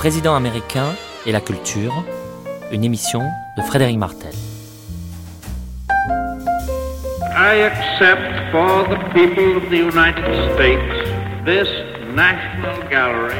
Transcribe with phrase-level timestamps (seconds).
[0.00, 0.94] Les présidents américains
[1.26, 1.92] et la culture,
[2.72, 3.20] une émission
[3.58, 4.32] de Frédéric Martel.
[7.36, 10.24] I accept for the people of the United
[10.54, 10.80] States
[11.44, 11.68] this
[12.14, 13.36] National Gallery.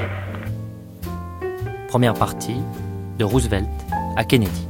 [1.89, 2.61] Première partie
[3.18, 3.65] de Roosevelt
[4.18, 4.68] à Kennedy.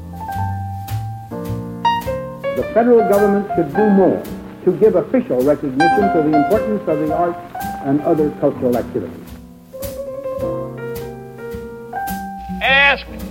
[2.55, 4.23] The federal government should do more
[4.65, 7.41] to give official recognition to the importance of the arts
[7.85, 9.20] and other cultural activities.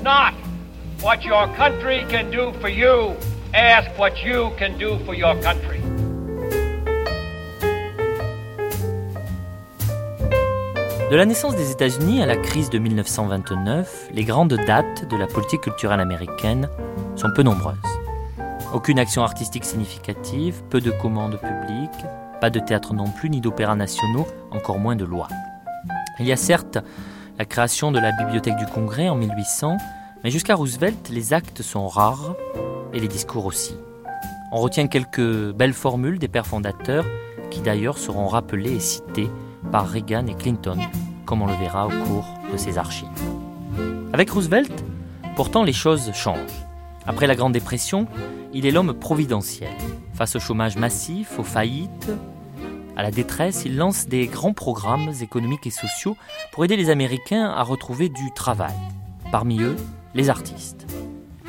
[0.03, 0.34] Not
[1.02, 3.16] what your country can do for you.
[3.53, 5.80] Ask what you can do for your country.
[11.09, 15.25] De la naissance des États-Unis à la crise de 1929, les grandes dates de la
[15.25, 16.70] politique culturelle américaine
[17.16, 17.77] sont peu nombreuses.
[18.75, 22.05] Aucune action artistique significative, peu de commandes publiques,
[22.39, 25.30] pas de théâtre non plus, ni d'opéras nationaux, encore moins de lois.
[26.20, 26.77] Il y a certes
[27.40, 29.78] la création de la Bibliothèque du Congrès en 1800,
[30.26, 32.36] mais jusqu'à Roosevelt, les actes sont rares
[32.94, 33.78] et les discours aussi.
[34.52, 37.06] On retient quelques belles formules des pères fondateurs
[37.50, 39.30] qui d'ailleurs seront rappelées et citées
[39.72, 40.78] par Reagan et Clinton,
[41.26, 43.08] comme on le verra au cours de ces archives.
[44.12, 44.84] Avec Roosevelt,
[45.38, 46.66] pourtant les choses changent.
[47.08, 48.08] Après la Grande Dépression,
[48.54, 49.72] il est l'homme providentiel.
[50.14, 52.12] Face au chômage massif, aux faillites,
[53.00, 56.17] à la détresse, il lance des grands programmes économiques et sociaux
[56.52, 58.75] pour aider les Américains à retrouver du travail.
[59.31, 59.78] Parmi eux,
[60.16, 60.86] les artistes.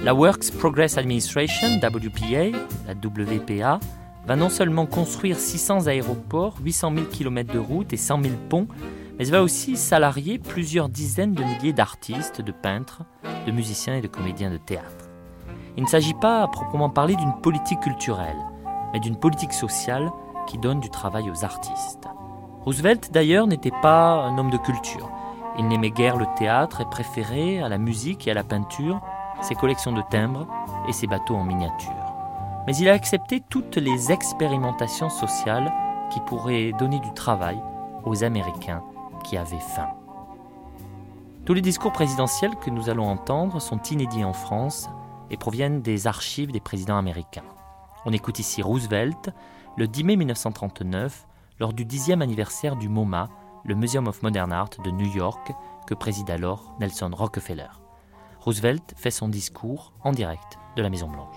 [0.04, 3.80] La Works Progress Administration, WPA,
[4.28, 8.68] va non seulement construire 600 aéroports, 800 000 km de routes et 100 000 ponts,
[9.18, 13.02] mais elle va aussi salarier plusieurs dizaines de milliers d'artistes, de peintres,
[13.44, 15.10] de musiciens et de comédiens de théâtre.
[15.76, 18.38] Il ne s'agit pas à proprement parler d'une politique culturelle,
[18.92, 20.12] mais d'une politique sociale
[20.50, 22.08] qui donne du travail aux artistes.
[22.64, 25.10] Roosevelt d'ailleurs n'était pas un homme de culture.
[25.58, 29.00] Il n'aimait guère le théâtre et préférait à la musique et à la peinture
[29.42, 30.46] ses collections de timbres
[30.88, 32.10] et ses bateaux en miniature
[32.66, 35.72] mais il a accepté toutes les expérimentations sociales
[36.10, 37.60] qui pourraient donner du travail
[38.04, 38.82] aux Américains
[39.24, 39.88] qui avaient faim.
[41.44, 44.88] Tous les discours présidentiels que nous allons entendre sont inédits en France
[45.30, 47.44] et proviennent des archives des présidents américains.
[48.04, 49.30] On écoute ici Roosevelt
[49.76, 51.26] le 10 mai 1939
[51.58, 53.28] lors du dixième anniversaire du MoMA,
[53.64, 55.52] le Museum of Modern Art de New York,
[55.86, 57.68] que préside alors Nelson Rockefeller.
[58.40, 61.36] Roosevelt fait son discours en direct de la Maison Blanche.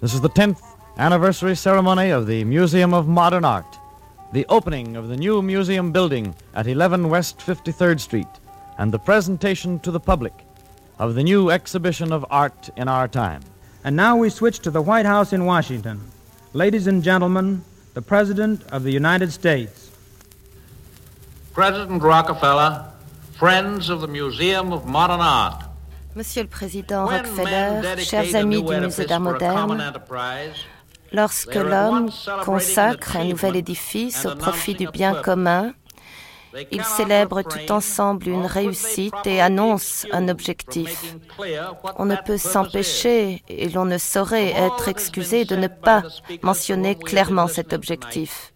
[0.00, 0.62] This is the 10th
[0.96, 3.78] anniversary ceremony of the Museum of Modern Art,
[4.32, 8.40] the opening of the new museum building at 11 West 53rd Street,
[8.78, 10.34] and the presentation to the public
[10.98, 13.40] of the new exhibition of art in our time.
[13.84, 16.00] And now we switch to the White House in Washington.
[16.52, 17.62] Ladies and gentlemen,
[17.94, 19.92] the President of the United States.
[21.54, 22.86] President Rockefeller,
[23.38, 25.62] friends of the Museum of Modern Art,
[26.16, 29.92] Monsieur le Président Rockefeller, chers amis du Musée d'art moderne,
[31.12, 32.10] lorsque l'homme
[32.44, 35.72] consacre un nouvel édifice au profit du bien commun,
[36.70, 41.16] ils célèbrent tout ensemble une réussite et annoncent un objectif.
[41.96, 46.02] On ne peut s'empêcher et l'on ne saurait être excusé de ne pas
[46.42, 48.52] mentionner clairement cet objectif.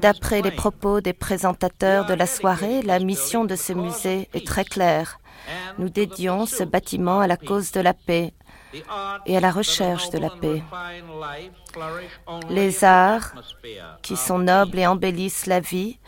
[0.00, 4.64] D'après les propos des présentateurs de la soirée, la mission de ce musée est très
[4.64, 5.18] claire.
[5.78, 8.34] Nous dédions ce bâtiment à la cause de la paix
[9.26, 10.62] et à la recherche de la paix.
[12.48, 13.32] Les arts,
[14.02, 15.98] qui sont nobles et embellissent la vie,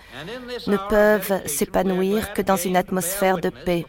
[0.66, 3.86] ne peuvent s'épanouir que dans une atmosphère de paix.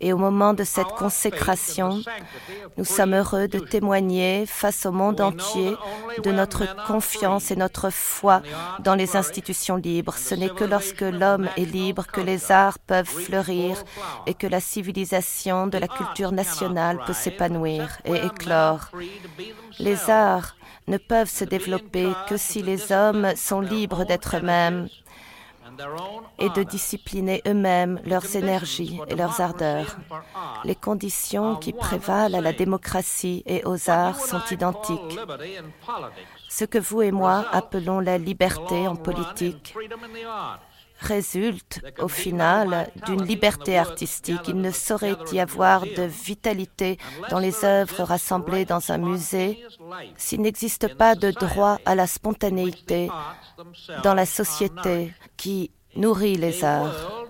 [0.00, 2.00] Et au moment de cette consécration,
[2.76, 5.74] nous sommes heureux de témoigner face au monde entier
[6.22, 8.42] de notre confiance et notre foi
[8.80, 10.16] dans les institutions libres.
[10.16, 13.82] Ce n'est que lorsque l'homme est libre que les arts peuvent fleurir
[14.26, 18.90] et que la civilisation de la culture nationale peut s'épanouir et éclore.
[19.78, 20.33] Les arts
[20.86, 24.88] ne peuvent se développer que si les hommes sont libres d'être eux-mêmes
[26.38, 29.96] et de discipliner eux-mêmes leurs énergies et leurs ardeurs.
[30.64, 35.18] Les conditions qui prévalent à la démocratie et aux arts sont identiques.
[36.48, 39.74] Ce que vous et moi appelons la liberté en politique
[41.04, 44.48] résulte au final d'une liberté artistique.
[44.48, 46.98] Il ne saurait y avoir de vitalité
[47.30, 49.62] dans les œuvres rassemblées dans un musée
[50.16, 53.08] s'il n'existe pas de droit à la spontanéité
[54.02, 57.26] dans la société qui nourrit les arts.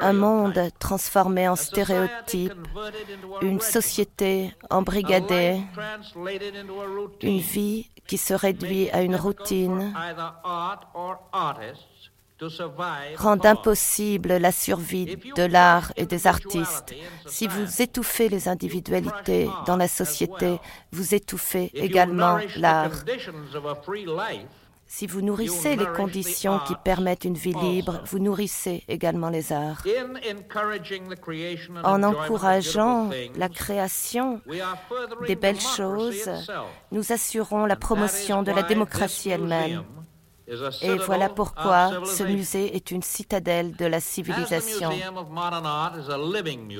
[0.00, 2.52] Un monde transformé en stéréotype,
[3.42, 5.60] une société embrigadée,
[7.22, 9.94] une vie qui se réduit à une routine,
[13.16, 16.94] rendent impossible la survie de l'art et des artistes.
[17.26, 20.58] Si vous étouffez les individualités dans la société,
[20.92, 22.92] vous étouffez également l'art.
[24.90, 29.84] Si vous nourrissez les conditions qui permettent une vie libre, vous nourrissez également les arts.
[31.84, 34.40] En encourageant la création
[35.26, 36.30] des belles choses,
[36.90, 39.84] nous assurons la promotion de la démocratie elle-même.
[40.82, 44.90] Et voilà pourquoi ce musée est une citadelle de la civilisation.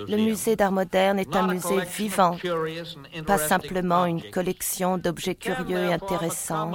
[0.08, 2.36] Le musée d'art moderne est un musée vivant,
[3.26, 6.72] pas simplement une collection d'objets curieux et intéressants.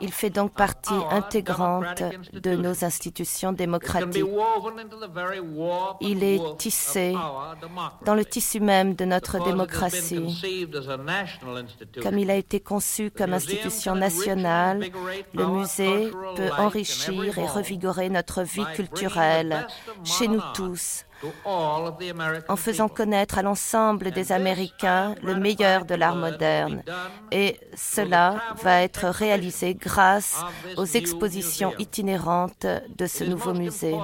[0.00, 2.02] Il fait donc partie intégrante
[2.32, 4.24] de nos institutions démocratiques.
[6.00, 7.14] Il est tissé
[8.04, 10.42] dans le tissu même de notre démocratie.
[12.02, 14.90] Comme il a été conçu comme institution nationale,
[15.34, 19.66] le musée peut enrichir et revigorer notre vie culturelle
[20.04, 21.04] chez nous tous,
[21.44, 26.82] en faisant connaître à l'ensemble des Américains le meilleur de l'art moderne.
[27.30, 30.42] Et cela va être réalisé grâce
[30.76, 33.96] aux expositions itinérantes de ce nouveau musée.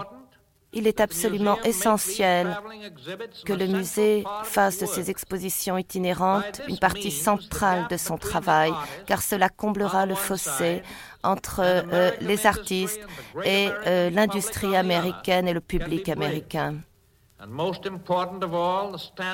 [0.72, 2.58] Il est absolument essentiel
[3.46, 8.72] que le musée fasse de ses expositions itinérantes une partie centrale de son travail,
[9.06, 10.82] car cela comblera le fossé
[11.26, 13.00] entre euh, les artistes
[13.44, 16.76] et euh, l'industrie américaine et le public américain.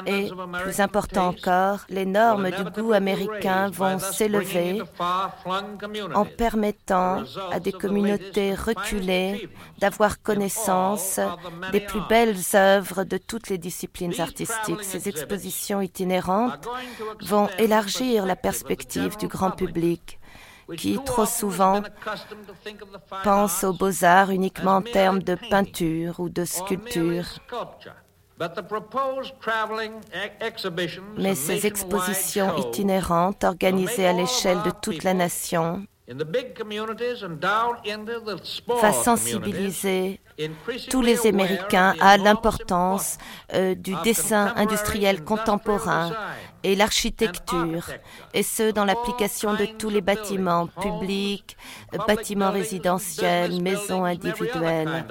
[0.07, 0.31] Et
[0.65, 4.83] plus important encore, les normes du goût américain vont s'élever
[6.13, 7.23] en permettant
[7.53, 9.49] à des communautés reculées
[9.79, 11.21] d'avoir connaissance
[11.71, 14.83] des plus belles œuvres de toutes les disciplines artistiques.
[14.83, 16.67] Ces expositions itinérantes
[17.21, 20.19] vont élargir la perspective du grand public
[20.77, 21.83] qui trop souvent
[23.25, 27.27] pense aux beaux-arts uniquement en termes de peinture ou de sculpture.
[31.19, 35.85] Mais ces expositions itinérantes organisées à l'échelle de toute la nation
[38.81, 40.21] va sensibiliser
[40.91, 43.19] tous les Américains à l'importance
[43.55, 46.13] euh, du dessin industriel contemporain
[46.65, 47.91] et l'architecture,
[48.35, 51.57] et ce dans l'application de tous les bâtiments publics,
[52.07, 55.05] bâtiments résidentiels, maisons individuelles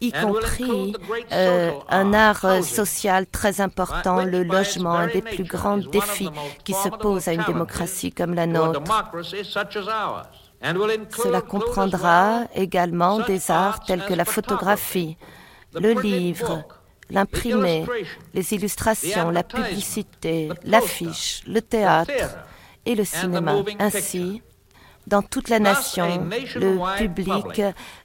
[0.00, 0.94] y compris
[1.32, 6.30] euh, un art euh, social très important, le logement, un des plus grands défis
[6.64, 8.82] qui se posent à une démocratie comme la nôtre.
[10.62, 15.16] Cela comprendra également des arts tels que la photographie,
[15.74, 16.64] le livre,
[17.10, 17.84] l'imprimé,
[18.34, 22.12] les illustrations, la publicité, l'affiche, le théâtre
[22.84, 23.56] et le cinéma.
[23.78, 24.42] Ainsi,
[25.08, 27.62] dans toute la nation, le public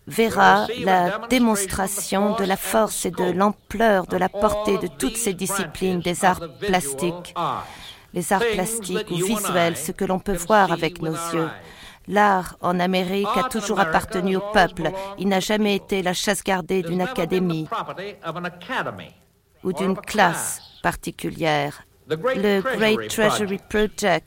[0.07, 5.33] verra la démonstration de la force et de l'ampleur de la portée de toutes ces
[5.33, 7.35] disciplines des arts plastiques,
[8.13, 11.50] les arts plastiques ou visuels, ce que l'on peut voir avec nos yeux.
[12.07, 14.91] L'art en Amérique a toujours appartenu au peuple.
[15.17, 17.67] Il n'a jamais été la chasse gardée d'une académie
[19.63, 21.83] ou d'une classe particulière.
[22.07, 24.25] Le Great Treasury Project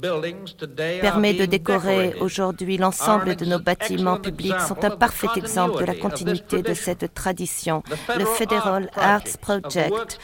[0.00, 5.94] permet de décorer aujourd'hui l'ensemble de nos bâtiments publics sont un parfait exemple de la
[5.94, 7.82] continuité de cette tradition.
[8.16, 10.20] Le Federal Arts Project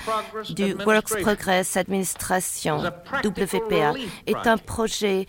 [0.50, 2.82] du Works Progress Administration,
[3.24, 3.94] WPA,
[4.26, 5.26] est un projet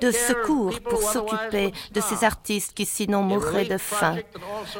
[0.00, 4.16] de secours pour s'occuper de ces artistes qui sinon mourraient de faim.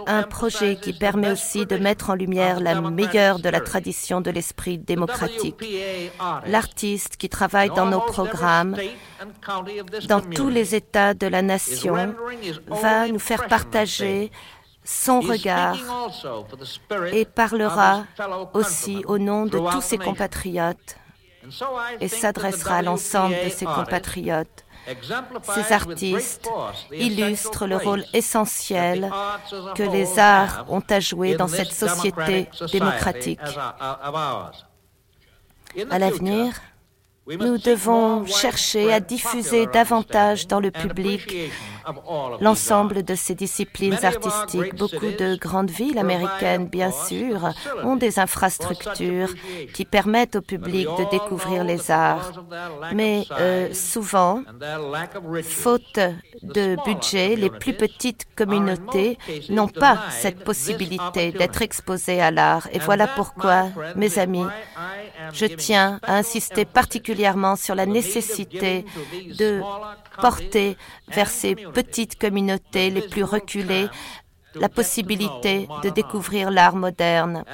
[0.06, 4.30] Un projet qui permet aussi de mettre en lumière la meilleure de la tradition de
[4.30, 5.56] l'esprit démocratique.
[6.46, 8.76] L'artiste qui travaille dans nos programmes
[10.08, 12.14] dans tous les États de la nation
[12.68, 14.30] va nous faire partager
[14.84, 15.76] son regard
[17.12, 18.04] et parlera
[18.54, 20.96] aussi au nom de tous ses compatriotes
[22.00, 24.64] et s'adressera à l'ensemble de ses compatriotes.
[25.54, 26.48] Ces artistes
[26.90, 29.10] illustrent le rôle essentiel
[29.74, 33.40] que les arts ont à jouer dans cette société démocratique.
[35.90, 36.54] À l'avenir,
[37.28, 41.34] nous devons chercher à diffuser davantage dans le public
[42.40, 44.75] l'ensemble de ces disciplines artistiques.
[44.76, 47.50] Beaucoup de grandes villes américaines, bien sûr,
[47.84, 49.34] ont des infrastructures
[49.75, 52.32] qui permettent au public de découvrir les arts.
[52.94, 54.42] Mais euh, souvent,
[55.42, 55.99] faute
[56.42, 59.18] de budget, les plus petites communautés
[59.49, 62.68] n'ont pas cette possibilité d'être exposées à l'art.
[62.72, 64.46] Et voilà pourquoi, mes amis,
[65.32, 68.84] Je tiens à insister particulièrement sur la nécessité
[69.38, 69.60] de
[70.20, 70.76] porter
[71.08, 73.88] vers ces petites communautés les plus reculées
[74.54, 77.45] la possibilité de découvrir l'art moderne.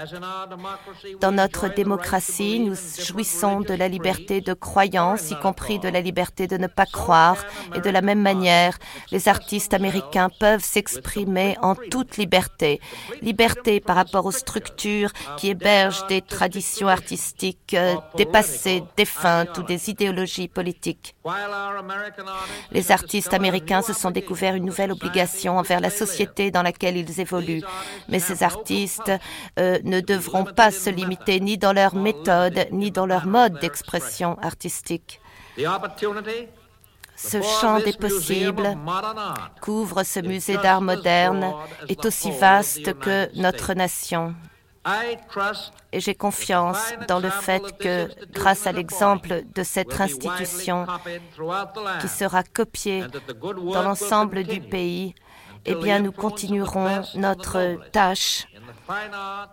[1.21, 6.47] Dans notre démocratie, nous jouissons de la liberté de croyance, y compris de la liberté
[6.47, 7.37] de ne pas croire,
[7.75, 8.79] et de la même manière,
[9.11, 12.81] les artistes américains peuvent s'exprimer en toute liberté.
[13.23, 19.91] Liberté par rapport aux structures qui hébergent des traditions artistiques euh, dépassées, défuntes ou des
[19.91, 21.15] idéologies politiques.
[22.71, 27.21] Les artistes américains se sont découverts une nouvelle obligation envers la société dans laquelle ils
[27.21, 27.63] évoluent.
[28.09, 29.11] Mais ces artistes
[29.59, 34.39] euh, ne devront pas se limiter ni dans leur méthode, ni dans leur mode d'expression
[34.43, 35.21] artistique.
[37.17, 38.77] Ce champ des possibles
[39.63, 41.55] couvre ce musée d'art moderne
[41.89, 44.35] est aussi vaste que notre nation.
[45.93, 46.79] Et j'ai confiance
[47.09, 50.87] dans le fait que, grâce à l'exemple de cette institution
[52.01, 53.05] qui sera copiée
[53.43, 55.15] dans l'ensemble du pays,
[55.67, 58.47] eh bien, nous continuerons notre tâche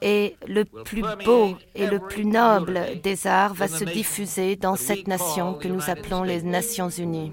[0.01, 5.07] et le plus beau et le plus noble des arts va se diffuser dans cette
[5.07, 7.31] nation que nous appelons les Nations Unies.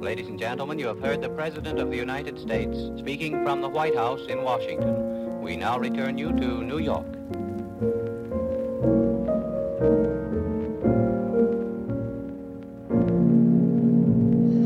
[0.00, 3.68] Ladies and gentlemen, you have heard the President of the United States speaking from the
[3.68, 5.40] White House in Washington.
[5.42, 7.06] We now return you to New York.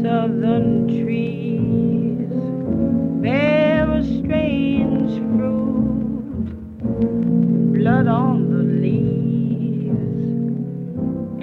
[0.00, 1.45] Southern trees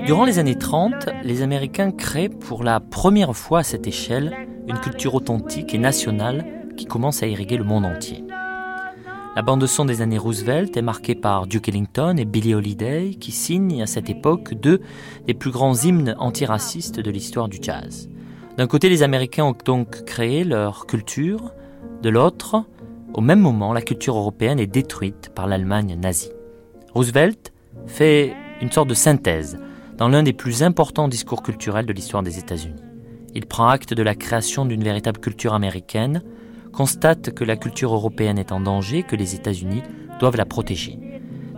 [0.06, 4.36] Durant les années 30, les Américains créent pour la première fois à cette échelle
[4.68, 8.24] une culture authentique et nationale qui commence à irriguer le monde entier.
[9.36, 13.82] La bande-son des années Roosevelt est marquée par Duke Ellington et Billie Holiday, qui signent
[13.82, 14.82] à cette époque deux
[15.26, 18.10] des plus grands hymnes antiracistes de l'histoire du jazz.
[18.58, 21.54] D'un côté, les Américains ont donc créé leur culture,
[22.04, 22.66] de l'autre,
[23.14, 26.32] au même moment, la culture européenne est détruite par l'Allemagne nazie.
[26.94, 27.54] Roosevelt
[27.86, 29.60] fait une sorte de synthèse
[29.98, 32.82] dans l'un des plus importants discours culturels de l'histoire des États-Unis.
[33.36, 36.24] Il prend acte de la création d'une véritable culture américaine,
[36.72, 39.84] constate que la culture européenne est en danger, que les États-Unis
[40.20, 41.00] doivent la protéger.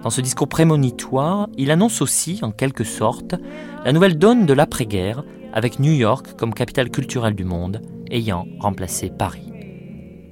[0.03, 3.35] Dans ce discours prémonitoire, il annonce aussi, en quelque sorte,
[3.83, 7.81] la nouvelle donne de l'après-guerre, avec New York comme capitale culturelle du monde,
[8.11, 9.54] ayant remplacé Paris.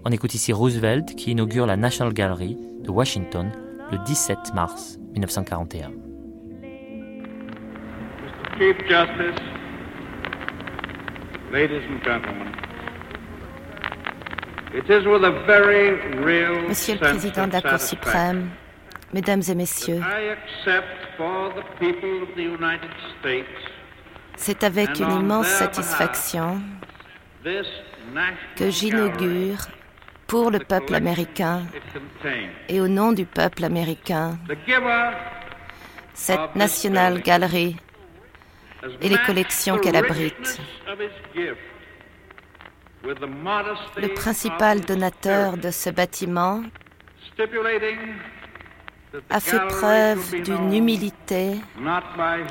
[0.05, 3.49] On écoute ici Roosevelt qui inaugure la National Gallery de Washington
[3.89, 5.91] le 17 mars 1941.
[8.57, 9.41] Chief Justice,
[11.53, 12.51] ladies and gentlemen,
[16.67, 18.49] Monsieur le Président de la Cour suprême,
[19.13, 20.01] Mesdames et Messieurs,
[24.35, 26.59] c'est avec une immense satisfaction
[28.57, 29.59] que j'inaugure
[30.33, 31.61] pour le peuple américain
[32.67, 34.39] et au nom du peuple américain
[36.15, 37.75] cette National Gallery
[38.99, 40.59] et les collections qu'elle abrite.
[43.03, 46.63] Le principal donateur de ce bâtiment
[49.29, 51.57] a fait preuve d'une humilité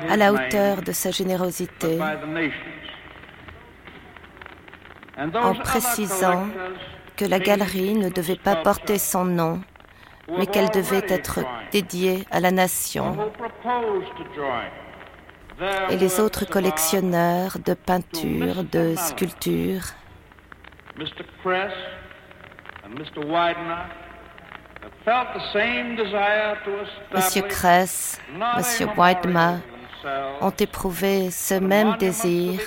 [0.07, 1.99] à la hauteur de sa générosité.
[5.17, 6.47] en précisant
[7.15, 9.61] que la galerie ne devait pas porter son nom,
[10.37, 11.39] mais qu'elle devait être
[11.71, 13.17] dédiée à la nation.
[15.89, 19.93] Et les autres collectionneurs de peintures, de sculptures,
[27.13, 28.21] Monsieur Kress,
[28.57, 29.57] Monsieur Widener
[30.41, 32.59] ont éprouvé ce même désir,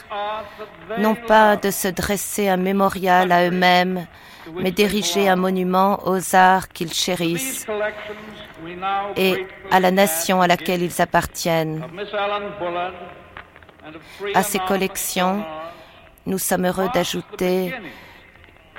[0.99, 4.07] non pas de se dresser un mémorial à eux-mêmes,
[4.55, 7.67] mais d'ériger un monument aux arts qu'ils chérissent
[9.17, 11.85] et à la nation à laquelle ils appartiennent.
[14.35, 15.45] À ces collections,
[16.27, 17.75] nous sommes heureux d'ajouter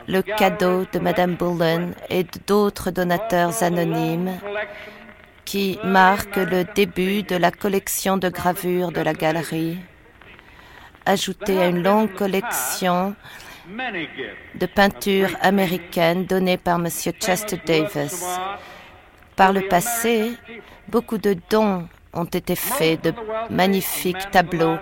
[0.08, 4.38] le cadeau de Madame Bullen et d'autres donateurs anonymes
[5.46, 9.78] qui marque le début de la collection de gravures de la galerie,
[11.06, 13.16] ajoutée à une longue collection
[14.56, 16.88] de peintures américaines données par M.
[16.90, 18.26] Chester Davis.
[19.36, 20.32] Par le passé,
[20.88, 23.14] beaucoup de dons ont été faits de
[23.50, 24.78] magnifiques tableaux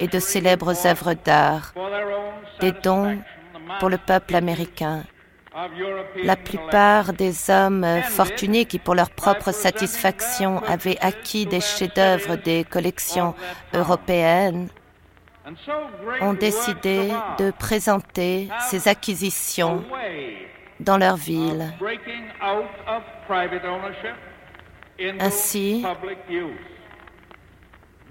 [0.00, 1.74] et de célèbres œuvres d'art,
[2.60, 3.18] des dons
[3.78, 5.04] pour le peuple américain.
[6.24, 12.64] La plupart des hommes fortunés qui, pour leur propre satisfaction, avaient acquis des chefs-d'œuvre des
[12.64, 13.34] collections
[13.74, 14.68] européennes,
[16.20, 19.84] ont décidé de présenter ces acquisitions
[20.78, 21.72] dans leur ville.
[25.20, 25.84] Ainsi,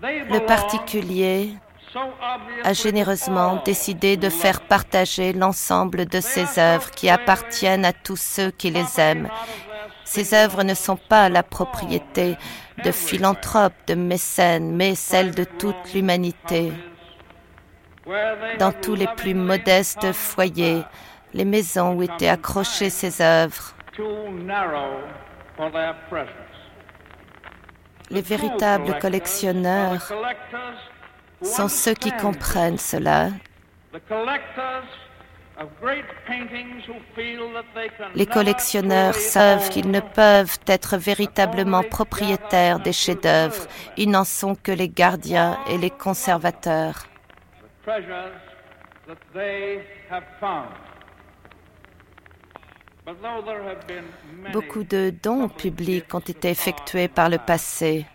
[0.01, 1.53] le particulier
[2.63, 8.51] a généreusement décidé de faire partager l'ensemble de ses œuvres qui appartiennent à tous ceux
[8.51, 9.29] qui les aiment.
[10.03, 12.35] Ces œuvres ne sont pas la propriété
[12.83, 16.71] de philanthropes, de mécènes, mais celles de toute l'humanité.
[18.57, 20.83] Dans tous les plus modestes foyers,
[21.33, 23.73] les maisons où étaient accrochées ces œuvres,
[28.09, 30.11] les véritables collectionneurs
[31.43, 33.29] sont ceux qui comprennent cela.
[38.15, 43.67] Les collectionneurs savent qu'ils ne peuvent être véritablement propriétaires des chefs-d'œuvre.
[43.97, 47.08] Ils n'en sont que les gardiens et les conservateurs.
[54.53, 58.05] Beaucoup de dons publics ont été effectués par le passé.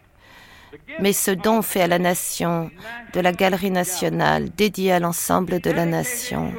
[1.00, 2.70] Mais ce don fait à la nation
[3.12, 6.52] de la Galerie nationale, dédiée à l'ensemble de la nation,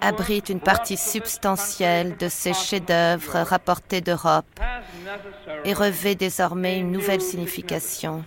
[0.00, 4.46] abrite une partie substantielle de ces chefs-d'œuvre rapportés d'Europe
[5.64, 8.24] et revêt désormais une nouvelle signification.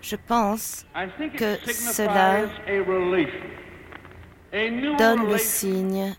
[0.00, 0.86] Je pense
[1.36, 2.42] que cela
[4.98, 6.14] donne le signe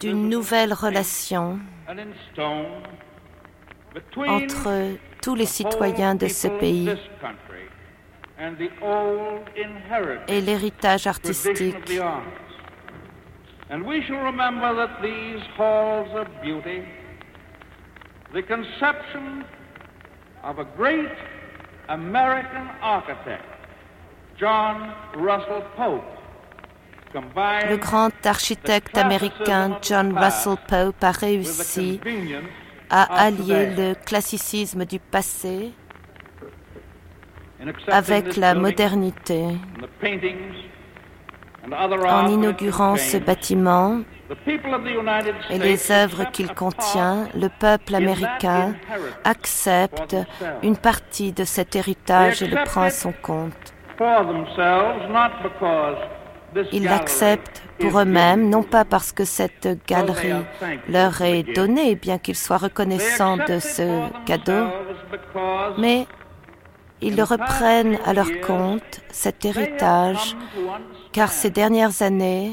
[0.00, 1.58] d'une nouvelle relation
[4.16, 6.90] entre tous les citoyens de ce pays
[10.28, 11.90] et l'héritage artistique.
[18.34, 19.44] the conception
[20.42, 21.12] of a great
[21.88, 23.44] American architect,
[24.38, 26.02] John Russell Pope,
[27.14, 32.00] le grand architecte américain John Russell Pope a réussi
[32.88, 35.72] à allier le classicisme du passé
[37.88, 39.44] avec la modernité.
[41.70, 44.00] En inaugurant ce bâtiment
[45.50, 48.74] et les œuvres qu'il contient, le peuple américain
[49.24, 50.16] accepte
[50.62, 53.74] une partie de cet héritage et le prend à son compte.
[56.72, 60.44] Ils l'acceptent pour eux-mêmes, non pas parce que cette galerie
[60.88, 64.66] leur est donnée, bien qu'ils soient reconnaissants de ce cadeau,
[65.78, 66.06] mais
[67.02, 70.36] ils reprennent à leur compte, cet héritage,
[71.12, 72.52] car ces dernières années,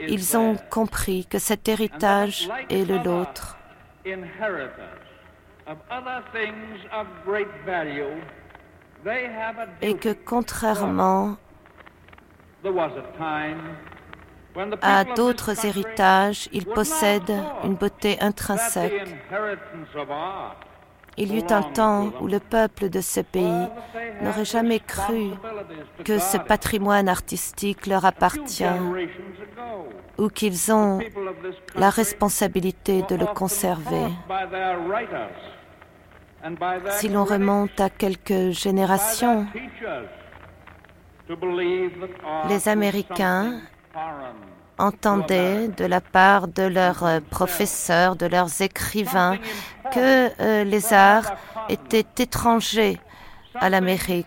[0.00, 3.56] ils ont compris que cet héritage est le nôtre
[9.82, 11.36] et que contrairement
[14.80, 17.32] à d'autres héritages, il possède
[17.64, 19.16] une beauté intrinsèque.
[21.18, 23.68] Il y eut un temps où le peuple de ce pays
[24.22, 25.30] n'aurait jamais cru
[26.04, 28.64] que ce patrimoine artistique leur appartient
[30.18, 31.00] ou qu'ils ont
[31.74, 34.06] la responsabilité de le conserver.
[36.90, 39.46] Si l'on remonte à quelques générations,
[42.48, 43.60] les Américains
[44.78, 49.38] entendaient de la part de leurs professeurs, de leurs écrivains,
[49.92, 51.32] que euh, les arts
[51.68, 52.98] étaient étrangers
[53.54, 54.26] à l'Amérique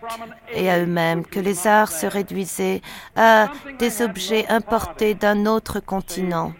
[0.52, 2.80] et à eux-mêmes, que les arts se réduisaient
[3.16, 6.52] à des objets importés d'un autre continent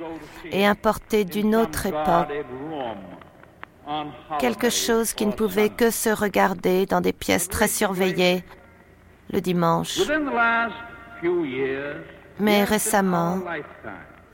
[0.53, 2.29] et importés d'une autre époque,
[4.39, 8.45] quelque chose qui ne pouvait que se regarder dans des pièces très surveillées
[9.33, 9.99] le dimanche.
[12.41, 13.39] Mais récemment,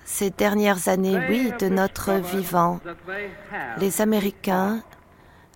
[0.04, 2.80] ces dernières années, oui, de notre vivant,
[3.78, 4.82] les Américains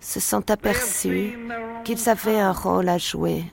[0.01, 1.37] se sont aperçus
[1.83, 3.45] qu'ils avaient un rôle à jouer.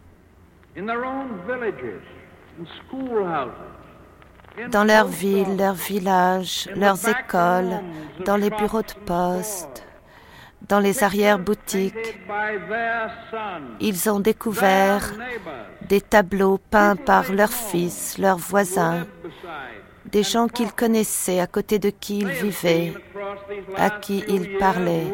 [4.70, 7.80] Dans leurs villes, leurs villages, leurs écoles,
[8.24, 9.84] dans les bureaux de poste,
[10.68, 12.18] dans les arrière-boutiques.
[13.80, 15.12] Ils ont découvert
[15.88, 19.06] des tableaux peints par leurs fils, leurs voisins,
[20.06, 22.92] des gens qu'ils connaissaient, à côté de qui ils vivaient,
[23.76, 25.12] à qui ils parlaient.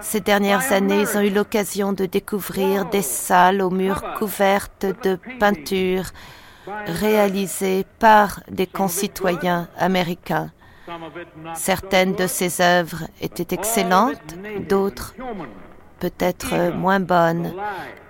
[0.00, 5.18] Ces dernières années, ils ont eu l'occasion de découvrir des salles aux murs couvertes de
[5.38, 6.10] peintures
[6.86, 10.50] réalisées par des concitoyens américains.
[11.54, 14.36] Certaines de ces œuvres étaient excellentes,
[14.68, 15.14] d'autres
[15.98, 17.54] peut-être moins bonnes,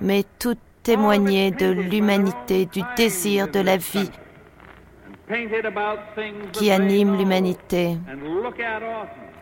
[0.00, 4.10] mais toutes témoignaient de l'humanité, du désir de la vie
[6.52, 7.96] qui anime l'humanité.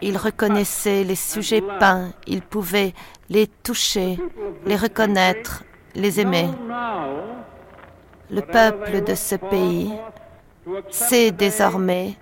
[0.00, 2.94] Il reconnaissait les sujets peints, il pouvait
[3.28, 4.18] les toucher,
[4.64, 6.48] les reconnaître, les aimer.
[8.30, 9.92] Le peuple de ce pays
[10.88, 12.14] sait désormais,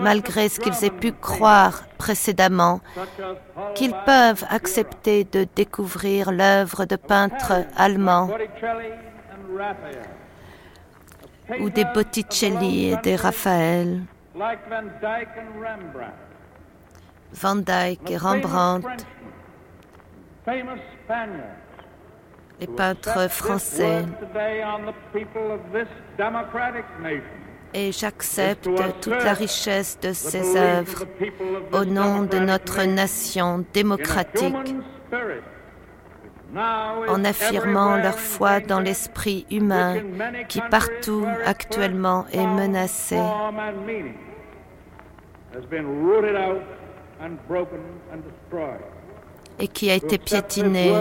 [0.00, 2.80] malgré ce qu'ils aient pu croire précédemment,
[3.74, 8.28] qu'ils peuvent accepter de découvrir l'œuvre de peintres allemands
[11.60, 14.02] ou des Botticelli et des Raphaël,
[17.34, 18.86] Van Dyck et Rembrandt,
[22.60, 24.04] les peintres français.
[27.74, 28.68] Et j'accepte
[29.00, 31.04] toute la richesse de ces œuvres
[31.72, 34.54] au nom de notre nation démocratique.
[36.54, 40.02] en affirmant leur foi dans l'esprit humain
[40.48, 43.18] qui partout actuellement est menacé.
[49.58, 50.92] et qui a été piétiné.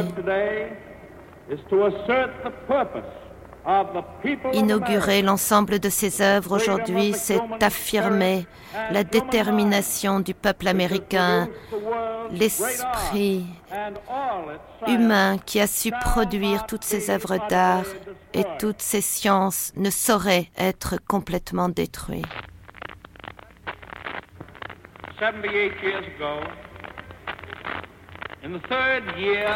[4.53, 8.47] Inaugurer l'ensemble de ces œuvres aujourd'hui, c'est affirmer
[8.91, 11.47] la détermination du peuple américain,
[12.31, 13.45] l'esprit
[14.87, 17.85] humain qui a su produire toutes ces œuvres d'art
[18.33, 22.25] et toutes ces sciences ne sauraient être complètement détruits.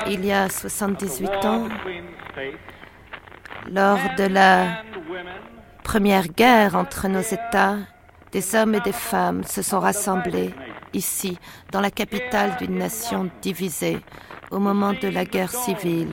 [0.08, 1.68] Il y a 78 ans,
[3.72, 4.84] lors de la
[5.84, 7.78] première guerre entre nos États,
[8.32, 10.54] des hommes et des femmes se sont rassemblés
[10.94, 11.38] ici,
[11.72, 14.00] dans la capitale d'une nation divisée,
[14.52, 16.12] au moment de la guerre civile,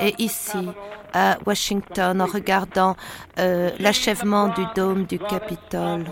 [0.00, 0.68] et ici,
[1.12, 2.96] à Washington, en regardant
[3.38, 6.04] euh, l'achèvement du dôme du Capitole,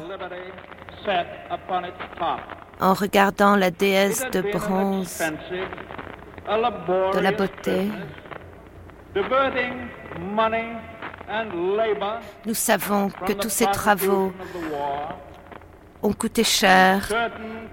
[2.80, 5.22] en regardant la déesse de bronze
[6.48, 7.90] de la beauté.
[12.46, 14.32] Nous savons que tous ces travaux
[16.02, 17.08] ont coûté cher,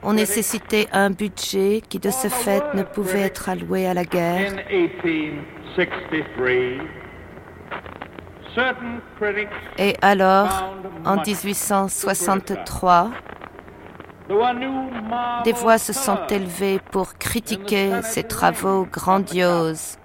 [0.03, 4.53] ont nécessité un budget qui de ce fait ne pouvait être alloué à la guerre.
[9.77, 10.73] Et alors,
[11.05, 13.11] en 1863,
[15.45, 19.97] des voix se sont élevées pour critiquer ces travaux grandioses.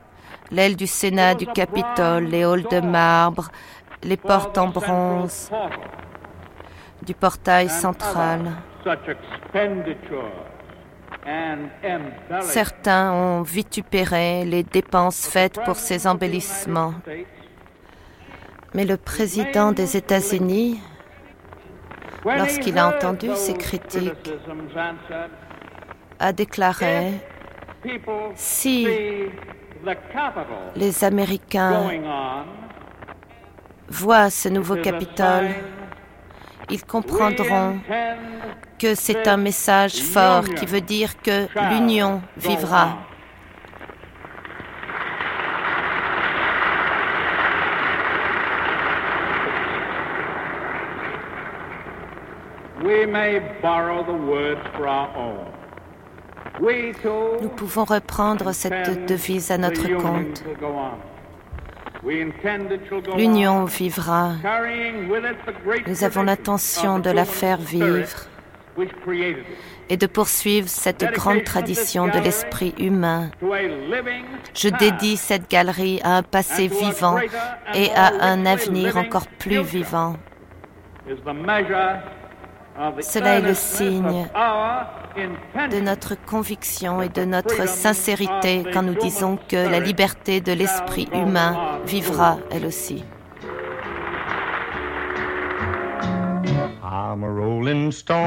[0.53, 3.49] L'aile du Sénat du Capitole, les halls de marbre,
[4.03, 5.51] les portes en bronze
[7.01, 8.53] du portail central.
[12.43, 16.93] Certains ont vitupéré les dépenses faites pour ces embellissements.
[18.75, 20.81] Mais le président des États-Unis,
[22.27, 24.31] lorsqu'il a entendu ces critiques,
[26.19, 27.13] a déclaré,
[28.35, 28.87] si
[30.77, 31.91] les Américains
[33.89, 35.49] voient ce nouveau Capitole,
[36.71, 37.79] ils comprendront
[38.79, 42.99] que c'est un message fort qui veut dire que l'union vivra.
[56.61, 60.45] Nous pouvons reprendre cette devise à notre compte.
[63.17, 64.33] L'union vivra.
[65.87, 68.27] Nous avons l'intention de la faire vivre
[69.89, 73.31] et de poursuivre cette grande tradition de l'esprit humain.
[74.55, 77.19] Je dédie cette galerie à un passé vivant
[77.75, 80.17] et à un avenir encore plus vivant.
[83.01, 84.27] Cela est le signe
[85.17, 91.09] de notre conviction et de notre sincérité quand nous disons que la liberté de l'esprit
[91.13, 93.05] humain vivra elle aussi.
[96.85, 98.19] I'm a rolling stone,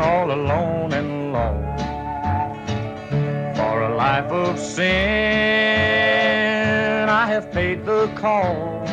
[0.00, 1.76] all alone and alone.
[3.54, 4.84] For a life of sin,
[7.08, 8.90] I have paid the cost.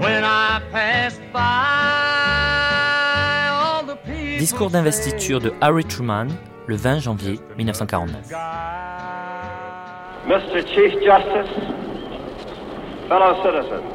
[0.00, 1.77] When I pass by
[4.38, 6.28] Discours d'investiture de Harry Truman
[6.68, 8.30] le 20 janvier 1949.
[10.28, 10.64] Mr.
[10.68, 11.50] Chief Justice,
[13.08, 13.92] fellow citizens,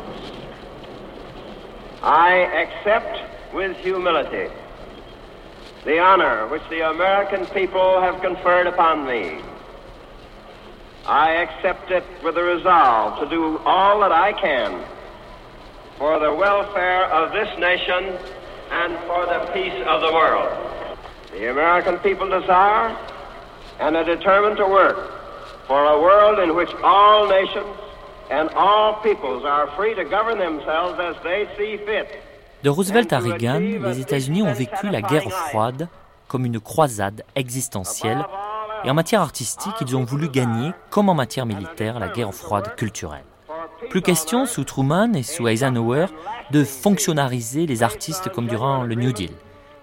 [2.04, 3.22] I accept
[3.54, 4.52] with humility
[5.86, 9.40] the honor which the American people have conferred upon me.
[11.08, 14.84] I accept it with a resolve to do all that I can
[15.98, 18.18] for the welfare of this nation
[18.82, 20.50] and for the peace of the world.
[21.34, 22.96] The American people desire
[23.80, 24.98] and are determined to work
[25.68, 27.76] for a world in which all nations
[28.30, 32.08] and all peoples are free to govern themselves as they see fit.
[32.64, 35.88] De Roosevelt à Reagan, les États-Unis ont vécu la guerre froide
[36.28, 38.26] comme une croisade existentielle
[38.86, 42.76] et en matière artistique, ils ont voulu gagner, comme en matière militaire, la guerre froide
[42.76, 43.24] culturelle.
[43.90, 46.08] Plus question, sous Truman et sous Eisenhower,
[46.52, 49.32] de fonctionnariser les artistes comme durant le New Deal.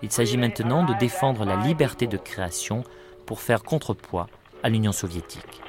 [0.02, 2.82] Il s'agit maintenant de défendre la liberté de création
[3.26, 4.28] pour faire contrepoids
[4.62, 5.60] à l'Union soviétique.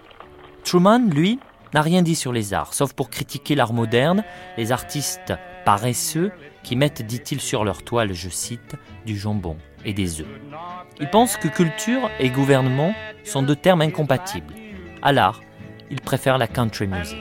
[0.63, 1.39] Truman, lui,
[1.73, 4.23] n'a rien dit sur les arts, sauf pour critiquer l'art moderne,
[4.57, 5.33] les artistes
[5.65, 6.31] paresseux
[6.63, 10.27] qui mettent, dit-il, sur leur toile, je cite, du jambon et des œufs.
[10.99, 14.53] Il pense que culture et gouvernement sont deux termes incompatibles.
[15.01, 15.41] À l'art,
[15.89, 17.17] il préfère la country music.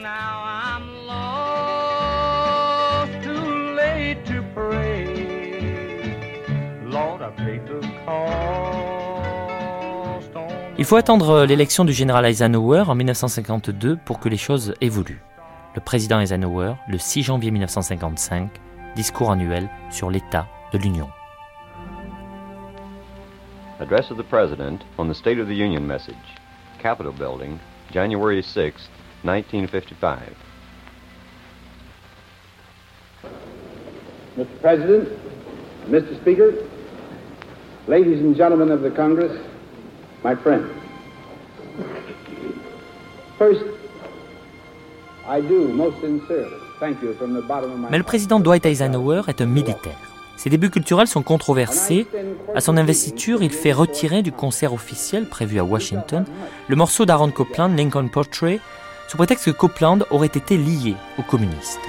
[10.77, 15.21] Il faut attendre l'élection du général Eisenhower en 1952 pour que les choses évoluent.
[15.75, 18.49] Le président Eisenhower, le 6 janvier 1955,
[18.95, 21.09] discours annuel sur l'état de l'Union.
[23.79, 26.15] Address of the President on the State of the Union message,
[26.79, 27.57] Capitol Building,
[27.91, 28.89] January 6,
[29.23, 30.19] 1955.
[34.37, 34.45] Mr.
[34.61, 35.07] President,
[35.89, 36.15] Mr.
[36.15, 36.53] Speaker,
[37.87, 39.31] ladies and gentlemen of the Congress,
[40.23, 40.67] my friends.
[43.37, 43.63] First,
[45.27, 48.65] I do most sincerely thank you from the bottom of my Mais le président Dwight
[48.65, 49.97] Eisenhower est un militaire.
[50.37, 52.07] Ses débuts culturels sont controversés.
[52.55, 56.25] À son investiture, il fait retirer du concert officiel prévu à Washington
[56.67, 58.59] le morceau d'Aaron Copland, Lincoln Portrait,
[59.07, 61.79] sous prétexte que Copland aurait été lié aux communistes.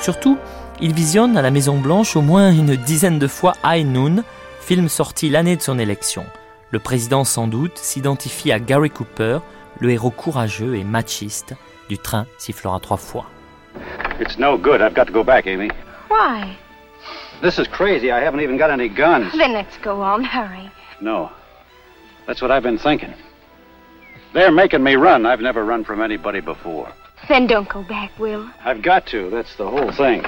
[0.00, 0.36] Surtout,
[0.80, 4.24] il visionne à la Maison Blanche au moins une dizaine de fois High Noon,
[4.60, 6.24] film sorti l'année de son élection.
[6.70, 9.38] Le président, sans doute, s'identifie à Gary Cooper,
[9.80, 11.54] le héros courageux et machiste
[11.88, 13.26] du train sifflera trois fois.
[14.20, 14.80] It's no good.
[14.80, 15.70] I've got to go back, Amy.
[16.08, 16.56] Why?
[17.42, 18.10] This is crazy.
[18.10, 19.32] I haven't even got any guns.
[19.36, 20.24] Then let's go on.
[20.24, 20.70] Hurry.
[21.00, 21.30] No.
[22.26, 23.12] That's what I've been thinking.
[24.32, 25.26] They're making me run.
[25.26, 26.88] I've never run from anybody before.
[27.28, 28.48] Then don't go back, Will.
[28.64, 29.30] I've got to.
[29.30, 30.22] That's the whole thing.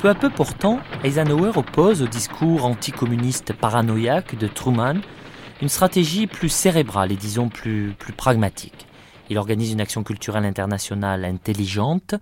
[0.00, 5.02] Peu à peu pourtant, Eisenhower oppose au discours anticommuniste paranoïaque de Truman
[5.60, 8.86] une stratégie plus cérébrale et disons plus, pragmatique.
[9.28, 12.14] Il organise une action culturelle internationale intelligente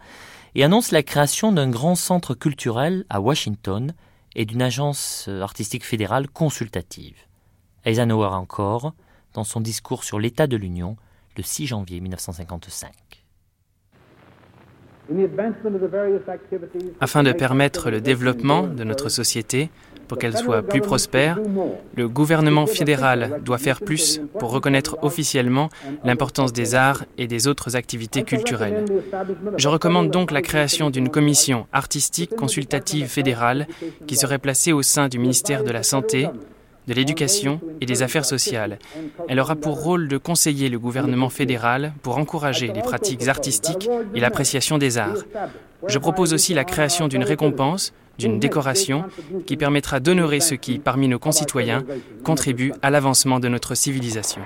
[0.56, 3.94] et annonce la création d'un grand centre culturel à Washington
[4.34, 7.28] et d'une agence artistique fédérale consultative.
[7.84, 8.92] Eisenhower encore,
[9.34, 10.96] dans son discours sur l'état de l'Union
[11.36, 13.17] le 6 janvier 1955.
[17.00, 19.70] Afin de permettre le développement de notre société,
[20.06, 21.38] pour qu'elle soit plus prospère,
[21.94, 25.68] le gouvernement fédéral doit faire plus pour reconnaître officiellement
[26.02, 28.84] l'importance des arts et des autres activités culturelles.
[29.56, 33.66] Je recommande donc la création d'une commission artistique consultative fédérale
[34.06, 36.28] qui serait placée au sein du ministère de la Santé,
[36.88, 38.78] de l'Éducation et des Affaires sociales.
[39.28, 44.20] Elle aura pour rôle de conseiller le gouvernement fédéral pour encourager les pratiques artistiques et
[44.20, 45.24] l'appréciation des arts.
[45.86, 49.04] Je propose aussi la création d'une récompense, d'une décoration,
[49.46, 51.84] qui permettra d'honorer ceux qui, parmi nos concitoyens,
[52.24, 54.40] contribuent à l'avancement de notre civilisation.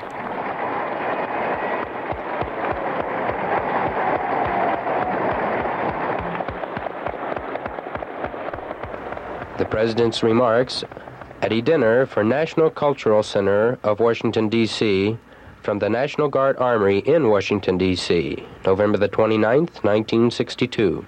[11.43, 15.19] At a dinner for National Cultural Center of Washington, D.C.,
[15.61, 21.05] from the National Guard Armory in Washington, D.C., November the 29th, 1962.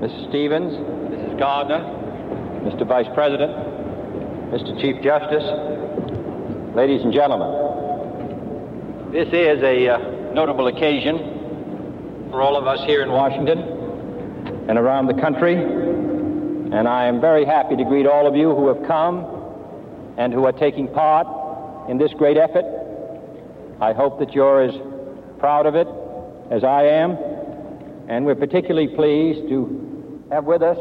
[0.00, 0.28] Mrs.
[0.28, 1.38] Stevens, Mrs.
[1.38, 1.80] Gardner,
[2.62, 2.86] Mr.
[2.86, 3.52] Vice President,
[4.52, 4.78] Mr.
[4.80, 5.44] Chief Justice,
[6.76, 9.98] ladies and gentlemen, this is a uh,
[10.34, 13.58] notable occasion for all of us here in Washington
[14.68, 15.56] and around the country,
[16.72, 19.26] and I am very happy to greet all of you who have come
[20.18, 21.26] and who are taking part
[21.88, 22.64] in this great effort.
[23.80, 24.74] I hope that you're as
[25.38, 25.86] proud of it
[26.50, 27.16] as I am
[28.08, 30.78] And we're particularly pleased to have with us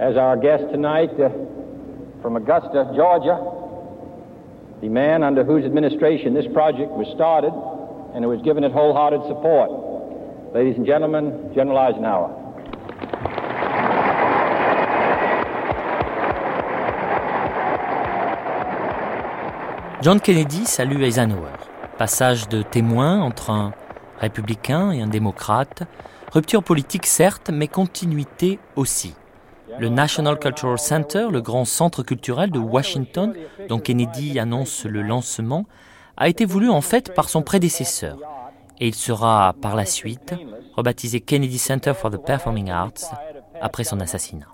[0.00, 1.28] as our guest tonight uh,
[2.22, 3.36] from Augusta, Georgia,
[4.80, 7.52] the man under whose administration this project was started
[8.14, 10.54] and who has given it wholehearted support.
[10.54, 12.41] Ladies and gentlemen, General Eisenhower.
[20.02, 21.52] John Kennedy salue Eisenhower.
[21.96, 23.72] Passage de témoin entre un
[24.18, 25.84] républicain et un démocrate.
[26.32, 29.14] Rupture politique certes, mais continuité aussi.
[29.78, 33.32] Le National Cultural Center, le grand centre culturel de Washington,
[33.68, 35.66] dont Kennedy annonce le lancement,
[36.16, 38.18] a été voulu en fait par son prédécesseur.
[38.80, 40.34] Et il sera par la suite
[40.74, 43.14] rebaptisé Kennedy Center for the Performing Arts
[43.60, 44.48] après son assassinat.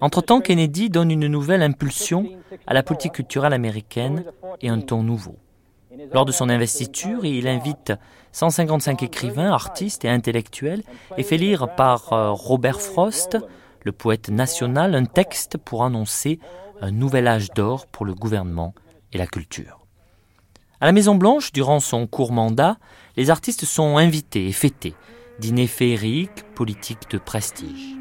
[0.00, 2.28] Entre-temps, Kennedy donne une nouvelle impulsion
[2.66, 4.24] à la politique culturelle américaine
[4.60, 5.36] et un ton nouveau.
[6.12, 7.92] Lors de son investiture, il invite
[8.32, 10.82] 155 écrivains, artistes et intellectuels
[11.16, 13.38] et fait lire par euh, Robert Frost,
[13.82, 16.38] le poète national, un texte pour annoncer
[16.80, 18.74] un nouvel âge d'or pour le gouvernement
[19.12, 19.86] et la culture.
[20.80, 22.76] À la Maison-Blanche, durant son court mandat,
[23.16, 24.94] les artistes sont invités et fêtés.
[25.38, 27.96] Dîner féerique, politique de prestige.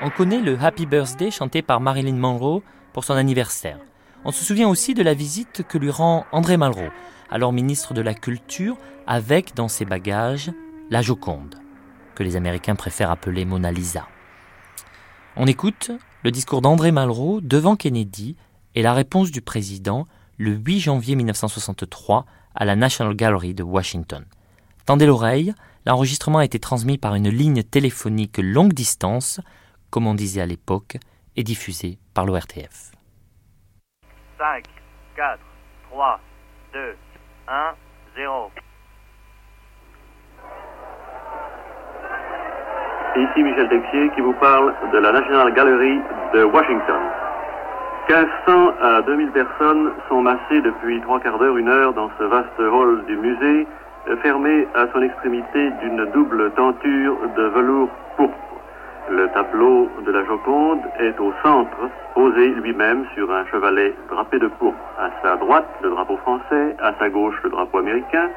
[0.00, 2.62] On connaît le Happy Birthday chanté par Marilyn Monroe
[2.94, 3.78] pour son anniversaire.
[4.24, 6.88] On se souvient aussi de la visite que lui rend André Malraux,
[7.30, 10.50] alors ministre de la Culture, avec dans ses bagages
[10.88, 11.56] la Joconde,
[12.14, 14.08] que les Américains préfèrent appeler Mona Lisa.
[15.36, 15.90] On écoute
[16.24, 18.36] le discours d'André Malraux devant Kennedy
[18.74, 20.06] et la réponse du président
[20.38, 22.24] le 8 janvier 1963
[22.56, 24.24] à la National Gallery de Washington.
[24.86, 29.40] Tendez l'oreille, l'enregistrement a été transmis par une ligne téléphonique longue distance,
[29.90, 30.96] comme on disait à l'époque,
[31.36, 32.92] et diffusé par l'ORTF.
[34.38, 34.64] 5,
[35.16, 35.38] 4,
[35.90, 36.20] 3,
[36.72, 36.96] 2,
[37.48, 37.74] 1,
[38.16, 38.50] 0.
[43.16, 45.98] Ici Michel Texier qui vous parle de la National Gallery
[46.34, 47.25] de Washington.
[48.08, 52.58] 1500 à 2000 personnes sont massées depuis trois quarts d'heure, une heure dans ce vaste
[52.60, 53.66] hall du musée,
[54.22, 58.36] fermé à son extrémité d'une double tenture de velours pourpre.
[59.10, 61.76] Le tableau de la Joconde est au centre,
[62.14, 64.78] posé lui-même sur un chevalet drapé de pourpre.
[65.00, 68.30] À sa droite, le drapeau français, à sa gauche, le drapeau américain.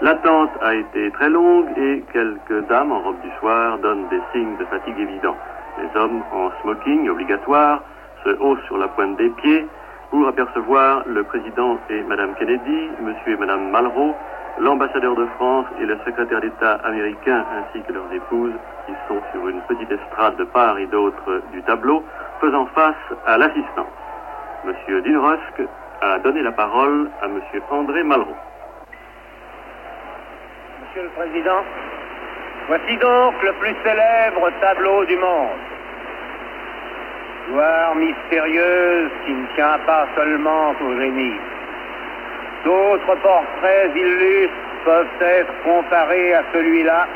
[0.00, 4.56] L'attente a été très longue et quelques dames en robe du soir donnent des signes
[4.58, 5.36] de fatigue évidents.
[5.80, 7.80] Les hommes en smoking obligatoire
[8.24, 9.66] se haussent sur la pointe des pieds
[10.10, 14.14] pour apercevoir le président et Madame Kennedy, Monsieur et Madame Malraux,
[14.58, 18.54] l'ambassadeur de France et le secrétaire d'État américain ainsi que leurs épouses
[18.86, 22.02] qui sont sur une petite estrade de part et d'autre du tableau
[22.40, 22.94] faisant face
[23.26, 23.86] à l'assistance.
[24.64, 25.62] Monsieur Dinrusk
[26.00, 28.36] a donné la parole à Monsieur André Malraux.
[30.82, 31.62] Monsieur le Président,
[32.66, 35.77] voici donc le plus célèbre tableau du monde.
[37.48, 41.40] Gloire mystérieuse qui ne tient pas seulement au génie.
[42.64, 47.06] D'autres portraits illustres peuvent être comparés à celui-là,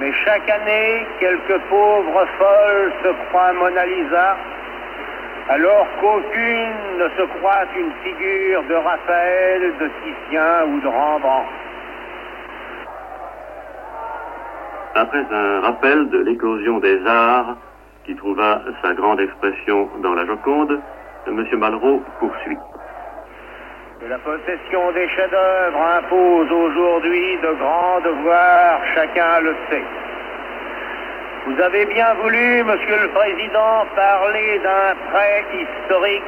[0.00, 4.36] mais chaque année, quelques pauvres folles se croient Mona Lisa,
[5.48, 11.48] alors qu'aucune ne se croit une figure de Raphaël, de Titien ou de Rembrandt.
[14.94, 17.56] Après un rappel de l'éclosion des arts,
[18.04, 20.80] qui trouva sa grande expression dans la Joconde,
[21.26, 21.46] M.
[21.58, 22.58] Malraux poursuit.
[24.08, 29.84] La possession des chefs-d'œuvre impose aujourd'hui de grands devoirs, chacun le sait.
[31.46, 36.22] Vous avez bien voulu, Monsieur le Président, parler d'un trait historique,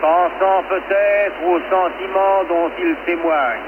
[0.00, 3.60] pensant peut-être aux sentiments dont il témoigne.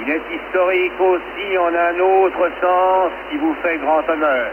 [0.00, 4.50] Il est historique aussi en un autre sens qui vous fait grand honneur.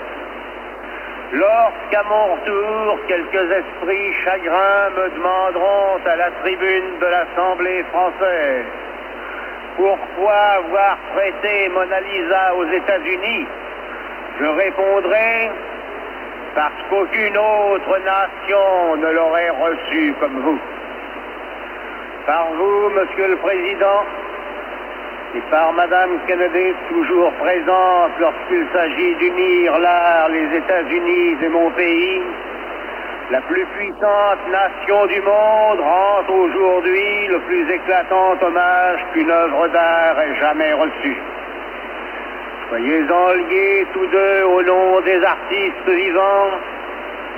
[1.32, 8.66] Lorsqu'à mon retour, quelques esprits chagrins me demanderont à la tribune de l'Assemblée française
[9.78, 13.48] pourquoi avoir prêté Mona Lisa aux États-Unis,
[14.40, 15.52] je répondrai
[16.56, 20.60] parce qu'aucune autre nation ne l'aurait reçue comme vous.
[22.26, 24.04] Par vous, Monsieur le Président,
[25.34, 32.22] et par Madame Kennedy, toujours présente lorsqu'il s'agit d'unir l'art, les États-Unis et mon pays,
[33.32, 40.20] la plus puissante nation du monde rend aujourd'hui le plus éclatant hommage qu'une œuvre d'art
[40.20, 41.18] ait jamais reçu.
[42.68, 46.52] Soyez-en liés tous deux au nom des artistes vivants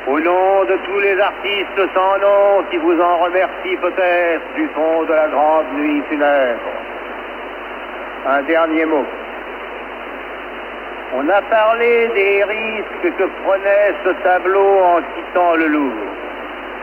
[0.07, 5.03] au nom de tous les artistes sans nom qui vous en remercient peut-être du fond
[5.03, 6.59] de la grande nuit funèbre.
[8.25, 9.05] Un dernier mot.
[11.15, 16.07] On a parlé des risques que prenait ce tableau en quittant le Louvre.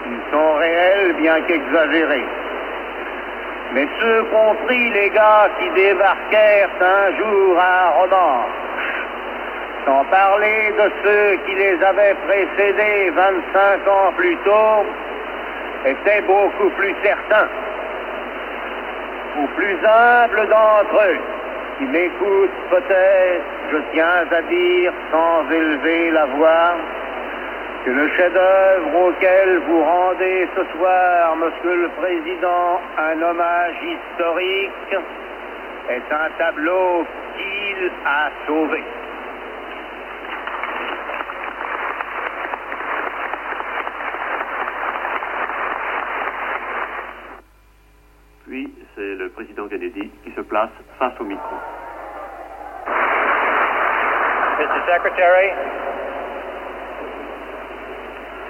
[0.06, 2.26] Ils sont réels, bien qu'exagérés.
[3.72, 8.44] Mais ceux compris les gars qui débarquèrent un jour à Roman,
[9.86, 14.84] sans parler de ceux qui les avaient précédés 25 ans plus tôt,
[15.86, 17.48] étaient beaucoup plus certains.
[19.38, 21.18] Aux plus humbles d'entre eux,
[21.78, 26.74] qui m'écoutent peut-être, je tiens à dire sans élever la voix,
[27.84, 34.98] que le chef-d'œuvre auquel vous rendez ce soir, Monsieur le Président, un hommage historique,
[35.88, 37.06] est un tableau
[37.36, 38.84] qu'il a sauvé.
[49.40, 50.68] Président Kennedy qui se place
[50.98, 51.56] face au micro.
[54.60, 54.84] Mr.
[54.86, 55.48] Secretary,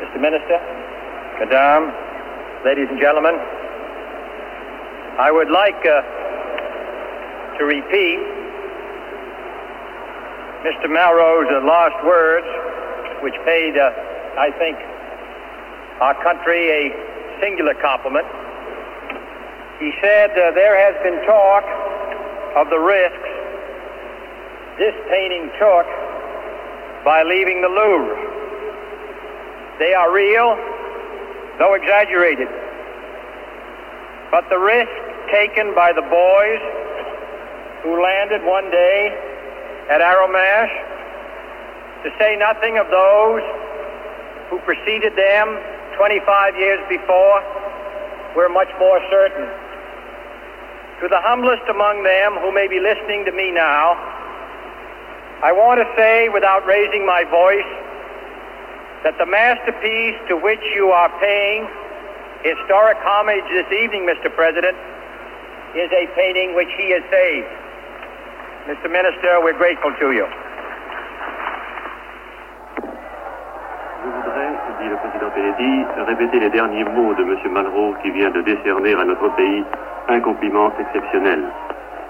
[0.03, 0.18] Mr.
[0.18, 0.59] Minister,
[1.38, 1.93] Madame,
[2.64, 3.36] ladies and gentlemen,
[5.20, 6.03] I would like uh,
[7.59, 8.18] to repeat
[10.66, 10.91] Mr.
[10.91, 12.49] Malraux's uh, last words,
[13.22, 13.93] which paid, uh,
[14.36, 14.76] I think,
[16.01, 18.26] our country a singular compliment.
[19.81, 21.64] He said uh, there has been talk
[22.55, 23.31] of the risks
[24.76, 25.89] this painting took
[27.05, 28.16] by leaving the Louvre.
[29.78, 30.57] They are real,
[31.59, 32.49] though exaggerated.
[34.31, 34.93] But the risk
[35.33, 36.61] taken by the boys
[37.83, 39.16] who landed one day
[39.89, 40.72] at Arromash,
[42.05, 43.41] to say nothing of those
[44.51, 45.57] who preceded them
[45.97, 47.41] 25 years before,
[48.37, 49.69] were much more certain.
[51.01, 53.96] To the humblest among them who may be listening to me now,
[55.40, 57.64] I want to say without raising my voice
[59.05, 61.64] that the masterpiece to which you are paying
[62.44, 64.28] historic homage this evening, Mr.
[64.28, 64.76] President,
[65.72, 67.48] is a painting which he has saved.
[68.68, 68.92] Mr.
[68.92, 70.28] Minister, we're grateful to you.
[75.01, 77.36] Président Kennedy, répéter les derniers mots de M.
[77.53, 79.64] Malraux qui vient de décerner à notre pays
[80.09, 81.42] un compliment exceptionnel.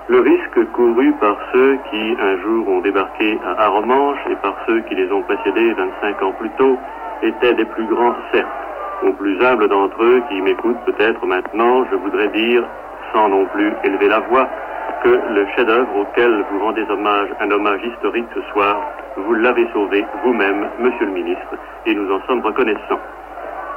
[0.08, 4.80] Le risque couru par ceux qui un jour ont débarqué à Arromanches et par ceux
[4.82, 6.78] qui les ont précédés 25 ans plus tôt
[7.22, 8.48] était des plus grands, certes.
[9.02, 12.64] Aux plus humbles d'entre eux qui m'écoutent peut-être maintenant, je voudrais dire,
[13.12, 14.48] sans non plus élever la voix,
[15.02, 18.76] que le chef-d'œuvre auquel vous rendez hommage, un hommage historique ce soir,
[19.16, 21.54] vous l'avez sauvé vous-même, monsieur le ministre,
[21.86, 23.00] et nous en sommes reconnaissants.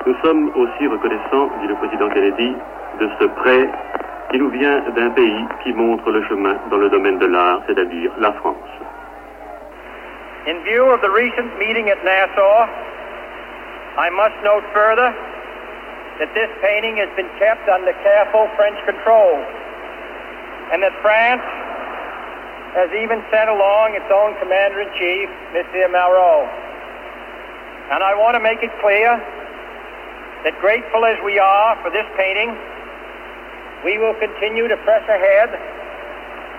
[0.06, 2.56] Nous sommes aussi reconnaissants, dit le président Kennedy,
[3.00, 3.70] de ce prêt
[4.32, 8.12] qui nous vient d'un pays qui montre le chemin dans le domaine de l'art, c'est-à-dire
[8.20, 8.58] la France.
[10.46, 12.68] In view of the recent meeting at Nassau,
[13.98, 15.14] I must note further
[16.20, 19.40] that this painting has been kept under careful French control
[20.74, 21.46] and that France
[22.74, 26.50] has even sent along its own commander-in-chief, Monsieur Malraux.
[27.94, 29.22] And I want to make it clear
[30.42, 32.58] that grateful as we are for this painting,
[33.86, 35.54] we will continue to press ahead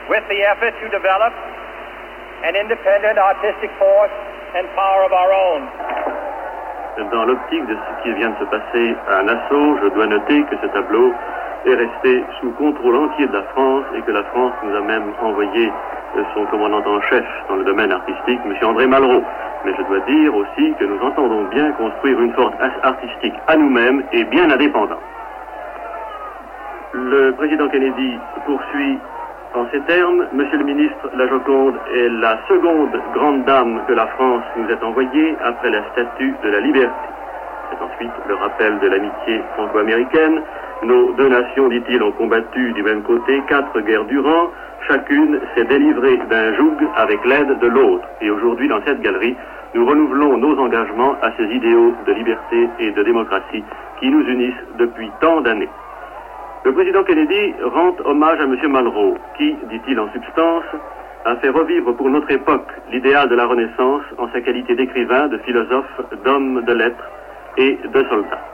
[0.07, 1.35] with the effort to develop
[2.47, 4.15] an independent artistic force
[4.55, 5.67] and power of our own.
[7.11, 10.55] Dans l'optique de ce qui vient de se passer à Nassau, je dois noter que
[10.63, 11.13] ce tableau
[11.67, 15.13] est resté sous contrôle entier de la France et que la France nous a même
[15.23, 15.73] envoyé
[16.35, 18.55] son commandant en chef dans le domaine artistique, M.
[18.63, 19.23] André Malraux.
[19.65, 24.03] Mais je dois dire aussi que nous entendons bien construire une force artistique à nous-mêmes
[24.13, 25.01] et bien indépendante.
[26.93, 28.99] Le président Kennedy poursuit
[29.55, 34.07] en ces termes, Monsieur le ministre, la Joconde est la seconde grande dame que la
[34.09, 37.09] France nous a envoyée après la statue de la liberté.
[37.71, 40.43] C'est ensuite le rappel de l'amitié franco-américaine.
[40.85, 44.51] Nos deux nations, dit-il, ont combattu du même côté quatre guerres durant.
[44.87, 48.07] Chacune s'est délivrée d'un joug avec l'aide de l'autre.
[48.21, 49.35] Et aujourd'hui, dans cette galerie,
[49.75, 53.65] nous renouvelons nos engagements à ces idéaux de liberté et de démocratie
[53.99, 55.71] qui nous unissent depuis tant d'années.
[56.67, 58.57] Le président Kennedy rend hommage à M.
[58.69, 60.65] Malraux, qui, dit-il en substance,
[61.25, 65.39] a fait revivre pour notre époque l'idéal de la Renaissance en sa qualité d'écrivain, de
[65.39, 67.11] philosophe, d'homme de lettres
[67.57, 68.54] et de soldat.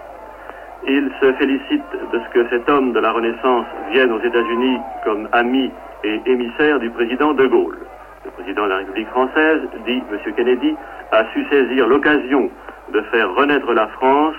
[0.86, 5.28] Il se félicite de ce que cet homme de la Renaissance vienne aux États-Unis comme
[5.32, 5.70] ami
[6.04, 7.78] et émissaire du président de Gaulle.
[8.24, 10.32] Le président de la République française, dit M.
[10.34, 10.74] Kennedy,
[11.12, 12.50] a su saisir l'occasion
[12.92, 14.36] de faire renaître la France,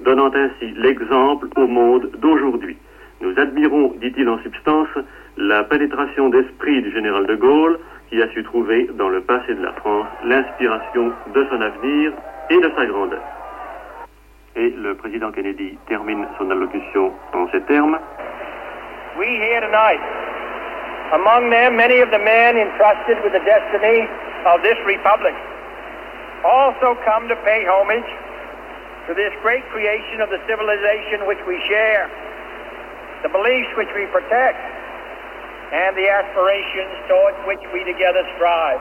[0.00, 2.76] donnant ainsi l'exemple au monde d'aujourd'hui.
[3.20, 4.88] Nous admirons, dit-il en substance,
[5.36, 7.78] la pénétration d'esprit du général de Gaulle
[8.10, 12.12] qui a su trouver dans le passé de la France l'inspiration de son avenir
[12.50, 13.22] et de sa grandeur.
[14.54, 17.98] Et le président Kennedy termine son allocution en ces termes.
[19.16, 20.00] We here tonight,
[21.14, 24.04] among them many of the men entrusted with the destiny
[24.44, 25.32] of this republic,
[26.44, 28.04] also come to pay homage
[29.08, 32.12] to this great creation of the civilization which we share,
[33.22, 34.60] the beliefs which we protect,
[35.72, 38.80] and the aspirations towards which we together strive.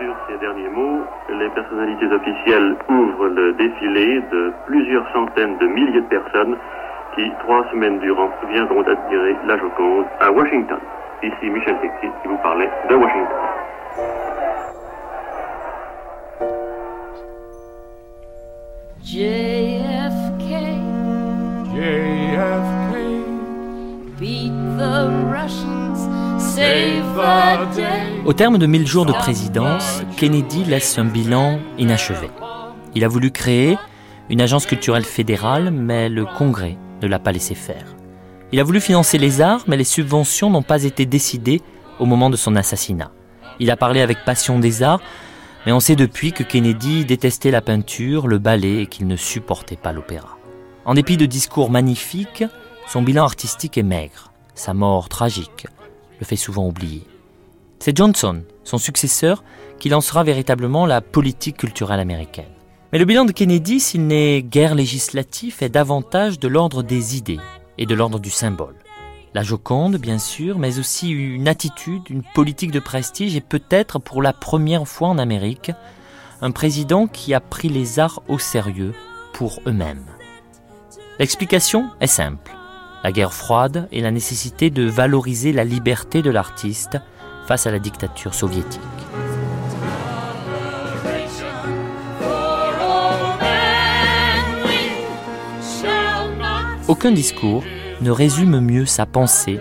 [0.00, 6.00] Sur ces derniers mots, les personnalités officielles ouvrent le défilé de plusieurs centaines de milliers
[6.00, 6.56] de personnes
[7.14, 10.78] qui, trois semaines durant, viendront admirer la Joconde à Washington.
[11.22, 13.36] Ici Michel Texier qui vous parlait de Washington.
[19.04, 20.50] JFK,
[21.72, 22.96] JFK,
[24.18, 25.73] beat the Russians.
[28.24, 32.30] Au terme de 1000 jours de présidence, Kennedy laisse un bilan inachevé.
[32.94, 33.76] Il a voulu créer
[34.30, 37.96] une agence culturelle fédérale, mais le Congrès ne l'a pas laissé faire.
[38.52, 41.60] Il a voulu financer les arts, mais les subventions n'ont pas été décidées
[41.98, 43.10] au moment de son assassinat.
[43.58, 45.00] Il a parlé avec passion des arts,
[45.66, 49.76] mais on sait depuis que Kennedy détestait la peinture, le ballet et qu'il ne supportait
[49.76, 50.38] pas l'opéra.
[50.84, 52.44] En dépit de discours magnifiques,
[52.86, 54.30] son bilan artistique est maigre.
[54.54, 55.66] Sa mort tragique
[56.18, 57.02] le fait souvent oublier.
[57.78, 59.44] C'est Johnson, son successeur,
[59.78, 62.44] qui lancera véritablement la politique culturelle américaine.
[62.92, 67.40] Mais le bilan de Kennedy, s'il n'est guère législatif, est davantage de l'ordre des idées
[67.76, 68.76] et de l'ordre du symbole.
[69.34, 74.22] La Joconde, bien sûr, mais aussi une attitude, une politique de prestige et peut-être pour
[74.22, 75.72] la première fois en Amérique,
[76.40, 78.94] un président qui a pris les arts au sérieux
[79.32, 80.06] pour eux-mêmes.
[81.18, 82.52] L'explication est simple.
[83.04, 86.96] La guerre froide et la nécessité de valoriser la liberté de l'artiste
[87.46, 88.80] face à la dictature soviétique.
[96.88, 97.62] Aucun discours
[98.00, 99.60] ne résume mieux sa pensée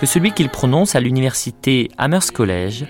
[0.00, 2.86] que celui qu'il prononce à l'université Amherst College,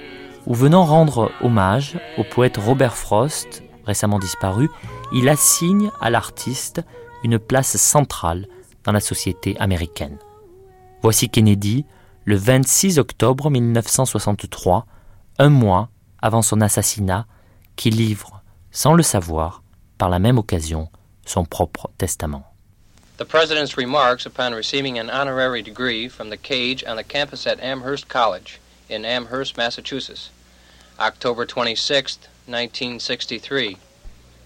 [0.47, 4.69] où venant rendre hommage au poète Robert Frost, récemment disparu,
[5.13, 6.83] il assigne à l'artiste
[7.25, 8.47] une place centrale
[8.85, 10.19] dans la société américaine.
[11.03, 11.85] Voici Kennedy,
[12.25, 14.87] le 26 octobre 1963,
[15.39, 15.89] un mois
[16.21, 17.27] avant son assassinat,
[17.77, 19.63] qui livre, sans le savoir,
[19.99, 20.89] par la même occasion,
[21.25, 22.45] son propre testament.
[23.19, 27.61] The President's remarks upon receiving an honorary degree from the Cage on the campus at
[27.61, 30.31] Amherst College in Amherst, Massachusetts,
[31.01, 33.77] October 26, 1963.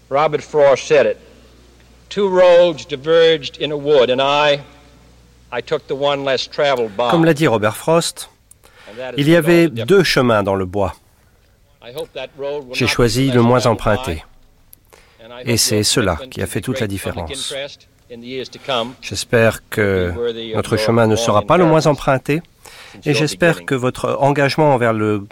[0.09, 1.19] Robert Frost said it.
[7.09, 8.29] Comme l'a dit Robert Frost,
[9.17, 10.93] il y avait deux chemins dans le bois.
[12.73, 14.23] J'ai choisi le moins emprunté.
[15.45, 17.53] Et c'est cela qui a fait toute la différence.
[19.01, 20.13] J'espère que
[20.53, 22.43] notre chemin ne sera pas le moins emprunté
[23.05, 25.23] et j'espère que votre engagement envers le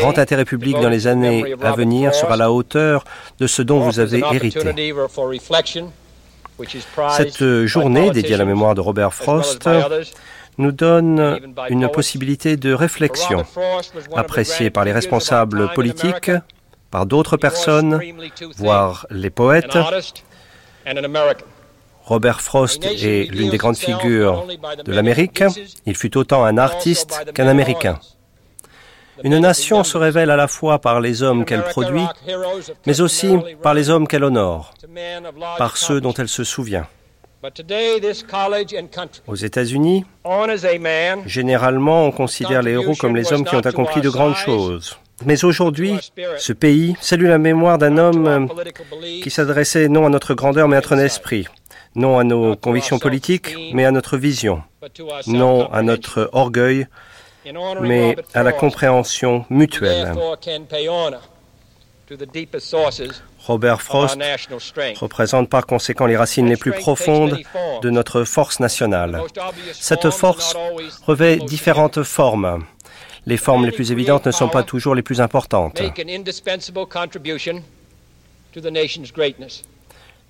[0.00, 3.04] grand intérêt public dans les années à venir sera à la hauteur
[3.38, 4.60] de ce dont vous avez hérité.
[7.16, 9.68] Cette journée dédiée à la mémoire de Robert Frost
[10.58, 13.44] nous donne une possibilité de réflexion,
[14.14, 16.30] appréciée par les responsables politiques,
[16.90, 18.00] par d'autres personnes,
[18.56, 19.76] voire les poètes.
[22.04, 24.46] Robert Frost est l'une des grandes figures
[24.84, 25.42] de l'Amérique.
[25.86, 27.98] Il fut autant un artiste qu'un Américain.
[29.22, 32.04] Une nation se révèle à la fois par les hommes qu'elle produit,
[32.86, 34.74] mais aussi par les hommes qu'elle honore,
[35.58, 36.86] par ceux dont elle se souvient.
[39.26, 40.04] Aux États-Unis,
[41.26, 44.98] généralement, on considère les héros comme les hommes qui ont accompli de grandes choses.
[45.24, 45.96] Mais aujourd'hui,
[46.38, 48.48] ce pays salue la mémoire d'un homme
[49.22, 51.46] qui s'adressait non à notre grandeur mais à notre esprit,
[51.94, 54.62] non à nos convictions politiques mais à notre vision,
[55.26, 56.86] non à notre orgueil
[57.80, 60.12] mais à la compréhension mutuelle.
[63.46, 64.18] Robert Frost
[65.00, 67.38] représente par conséquent les racines les plus profondes
[67.82, 69.22] de notre force nationale.
[69.72, 70.56] Cette force
[71.06, 72.64] revêt différentes formes.
[73.26, 75.80] Les formes les plus évidentes ne sont pas toujours les plus importantes.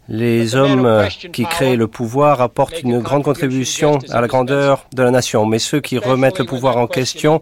[0.08, 5.10] Les hommes qui créent le pouvoir apportent une grande contribution à la grandeur de la
[5.10, 7.40] nation, mais ceux qui remettent le pouvoir en question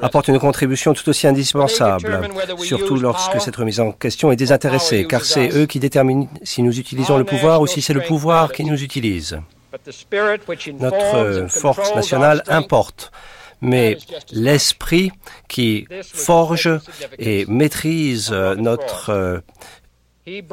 [0.00, 2.28] apportent une contribution tout aussi indispensable,
[2.58, 6.78] surtout lorsque cette remise en question est désintéressée, car c'est eux qui déterminent si nous
[6.78, 9.40] utilisons le pouvoir ou si c'est le pouvoir qui nous utilise.
[10.80, 13.10] Notre force nationale importe,
[13.60, 13.98] mais
[14.32, 15.10] l'esprit
[15.48, 16.70] qui forge
[17.18, 19.42] et maîtrise notre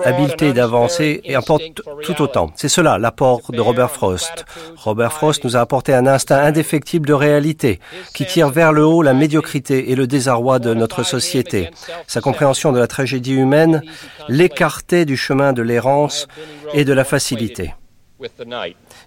[0.04, 1.64] habileté d'avancer et apporte
[2.04, 2.52] tout autant.
[2.56, 4.46] C'est cela l'apport de Robert Frost.
[4.76, 7.80] Robert Frost nous a apporté un instinct indéfectible de réalité
[8.14, 11.70] qui tire vers le haut la médiocrité et le désarroi de notre société.
[12.08, 13.82] Sa compréhension de la tragédie humaine
[14.30, 16.28] l'écartait du chemin de l'errance
[16.74, 17.74] et de la facilité.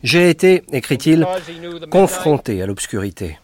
[0.02, 1.26] J'ai été, écrit-il,
[1.90, 3.38] confronté à l'obscurité.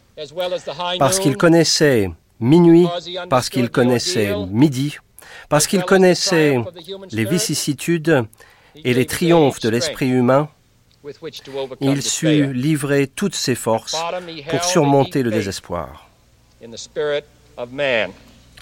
[0.99, 2.11] Parce qu'il connaissait
[2.41, 2.87] minuit,
[3.31, 4.97] parce qu'il connaissait midi,
[5.49, 6.57] parce qu'il connaissait
[7.11, 8.24] les vicissitudes
[8.84, 10.49] et les triomphes de l'esprit humain,
[11.80, 13.97] il sut livrer toutes ses forces
[14.49, 16.09] pour surmonter le désespoir.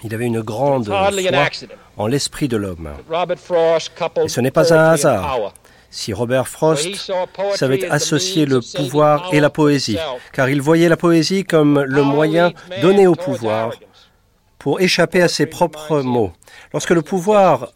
[0.04, 1.10] Il avait une grande foi
[1.96, 2.90] en l'esprit de l'homme.
[4.24, 5.52] Et ce n'est pas un hasard
[5.92, 7.12] si Robert Frost
[7.54, 9.98] savait associer le pouvoir et la poésie,
[10.32, 13.72] car il voyait la poésie comme le moyen donné au pouvoir
[14.62, 16.32] pour échapper à ses propres mots.
[16.72, 17.72] Lorsque le pouvoir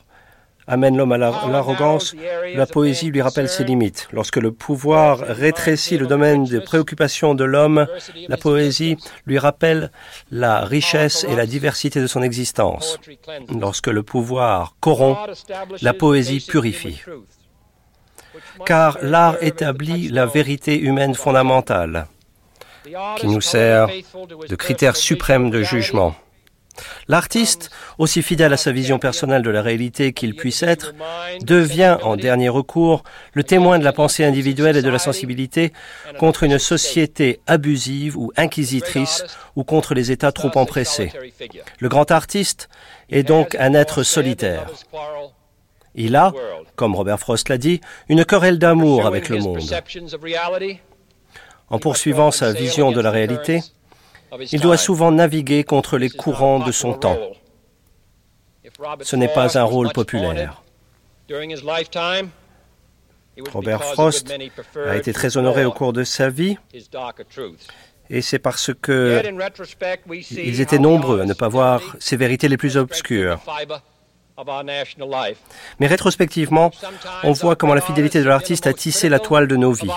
[0.68, 2.14] amène l'homme à l'arrogance,
[2.54, 4.08] la poésie lui rappelle ses limites.
[4.12, 7.88] Lorsque le pouvoir rétrécit le domaine des préoccupations de l'homme,
[8.28, 9.90] la poésie lui rappelle
[10.30, 12.98] la richesse et la diversité de son existence.
[13.60, 15.18] Lorsque le pouvoir corrompt,
[15.82, 17.02] la poésie purifie.
[18.64, 22.06] Car l'art établit la vérité humaine fondamentale
[23.16, 23.88] qui nous sert
[24.48, 26.14] de critère suprême de jugement.
[27.08, 30.94] L'artiste, aussi fidèle à sa vision personnelle de la réalité qu'il puisse être,
[31.42, 33.02] devient en dernier recours
[33.32, 35.72] le témoin de la pensée individuelle et de la sensibilité
[36.18, 39.24] contre une société abusive ou inquisitrice
[39.54, 41.12] ou contre les États trop empressés.
[41.78, 42.68] Le grand artiste
[43.10, 44.66] est donc un être solitaire.
[45.94, 46.32] Il a,
[46.74, 49.62] comme Robert Frost l'a dit, une querelle d'amour avec le monde.
[51.68, 53.62] En poursuivant sa vision de la réalité,
[54.52, 57.18] il doit souvent naviguer contre les courants de son temps.
[59.02, 60.62] Ce n'est pas un rôle populaire.
[63.52, 64.32] Robert Frost
[64.86, 66.56] a été très honoré au cours de sa vie
[68.08, 69.22] et c'est parce que
[70.20, 73.40] ils étaient nombreux à ne pas voir ses vérités les plus obscures.
[75.80, 76.70] Mais rétrospectivement,
[77.24, 79.90] on voit comment la fidélité de l'artiste a tissé la toile de nos vies.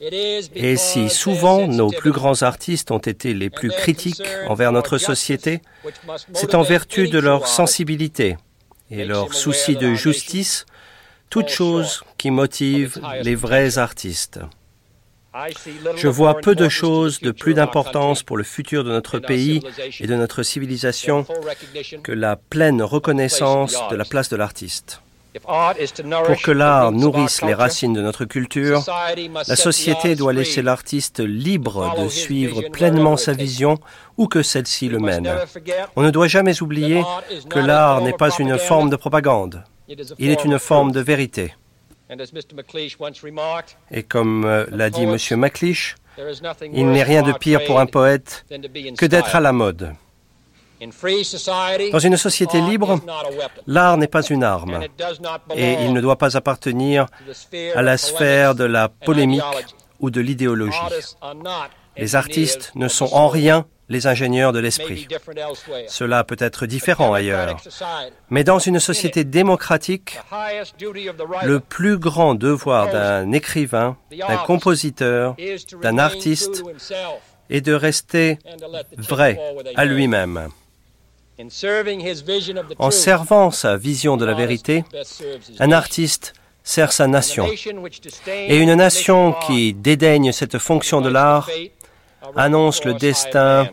[0.00, 5.62] Et si souvent nos plus grands artistes ont été les plus critiques envers notre société,
[6.32, 8.36] c'est en vertu de leur sensibilité
[8.90, 10.66] et leur souci de justice,
[11.30, 14.40] toute chose qui motive les vrais artistes.
[15.96, 19.60] Je vois peu de choses de plus d'importance pour le futur de notre pays
[19.98, 21.26] et de notre civilisation
[22.02, 25.02] que la pleine reconnaissance de la place de l'artiste.
[25.42, 28.84] Pour que l'art nourrisse les racines de notre culture,
[29.48, 33.78] la société doit laisser l'artiste libre de suivre pleinement sa vision
[34.16, 35.32] où que celle-ci le mène.
[35.96, 37.02] On ne doit jamais oublier
[37.50, 39.64] que l'art n'est pas une forme de propagande,
[40.18, 41.54] il est une forme de vérité.
[43.90, 45.16] Et comme euh, l'a dit M.
[45.38, 45.96] MacLeish,
[46.72, 48.44] il n'est rien de pire pour un poète
[48.98, 49.94] que d'être à la mode.
[51.92, 53.00] Dans une société libre,
[53.66, 54.80] l'art n'est pas une arme
[55.56, 57.06] et il ne doit pas appartenir
[57.74, 59.42] à la sphère de la polémique
[60.00, 60.76] ou de l'idéologie.
[61.96, 65.06] Les artistes ne sont en rien les ingénieurs de l'esprit.
[65.88, 67.56] Cela peut être différent ailleurs.
[68.30, 70.18] Mais dans une société démocratique,
[71.42, 75.36] le plus grand devoir d'un écrivain, d'un compositeur,
[75.82, 76.62] d'un artiste
[77.50, 78.38] est de rester
[78.96, 79.38] vrai
[79.76, 80.48] à lui-même.
[82.78, 84.84] En servant sa vision de la vérité,
[85.58, 86.32] un artiste
[86.62, 87.46] sert sa nation.
[88.26, 91.50] Et une nation qui dédaigne cette fonction de l'art
[92.36, 93.68] annonce le destin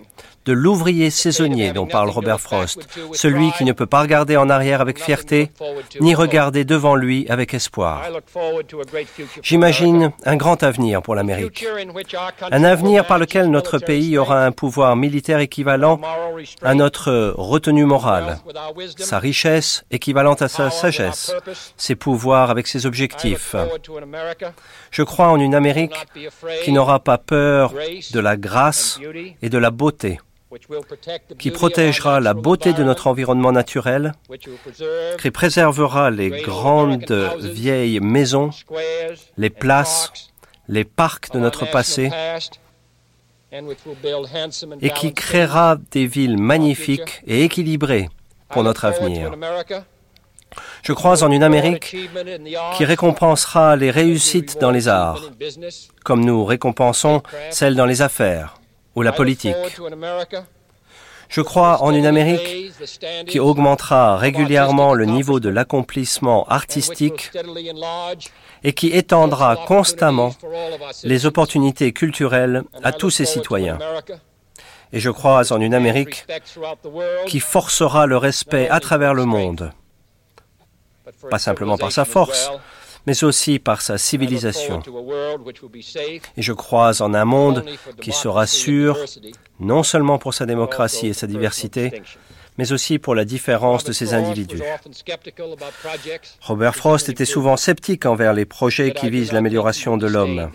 [0.45, 4.81] de l'ouvrier saisonnier dont parle Robert Frost, celui qui ne peut pas regarder en arrière
[4.81, 5.51] avec fierté,
[5.99, 8.03] ni regarder devant lui avec espoir.
[9.43, 11.65] J'imagine un grand avenir pour l'Amérique,
[12.51, 15.99] un avenir par lequel notre pays aura un pouvoir militaire équivalent
[16.61, 18.39] à notre retenue morale,
[18.97, 21.33] sa richesse équivalente à sa sagesse,
[21.77, 23.55] ses pouvoirs avec ses objectifs.
[24.89, 25.95] Je crois en une Amérique
[26.63, 27.73] qui n'aura pas peur
[28.13, 28.99] de la grâce
[29.41, 30.19] et de la beauté
[31.37, 34.13] qui protégera la beauté de notre environnement naturel,
[35.19, 38.49] qui préservera les grandes vieilles maisons,
[39.37, 40.11] les places,
[40.67, 42.09] les parcs de notre passé,
[44.81, 48.09] et qui créera des villes magnifiques et équilibrées
[48.49, 49.33] pour notre avenir.
[50.83, 51.95] Je crois en une Amérique
[52.75, 55.31] qui récompensera les réussites dans les arts,
[56.03, 57.21] comme nous récompensons
[57.51, 58.60] celles dans les affaires
[58.95, 59.55] ou la politique.
[61.29, 62.73] Je crois en une Amérique
[63.25, 67.31] qui augmentera régulièrement le niveau de l'accomplissement artistique
[68.65, 70.35] et qui étendra constamment
[71.03, 73.79] les opportunités culturelles à tous ses citoyens.
[74.91, 76.25] Et je crois en une Amérique
[77.27, 79.71] qui forcera le respect à travers le monde,
[81.29, 82.51] pas simplement par sa force,
[83.07, 84.81] mais aussi par sa civilisation.
[86.37, 87.65] Et je crois en un monde
[88.01, 88.97] qui sera sûr,
[89.59, 92.01] non seulement pour sa démocratie et sa diversité,
[92.57, 94.61] mais aussi pour la différence de ses individus.
[96.41, 100.51] Robert Frost était souvent sceptique envers les projets qui visent l'amélioration de l'homme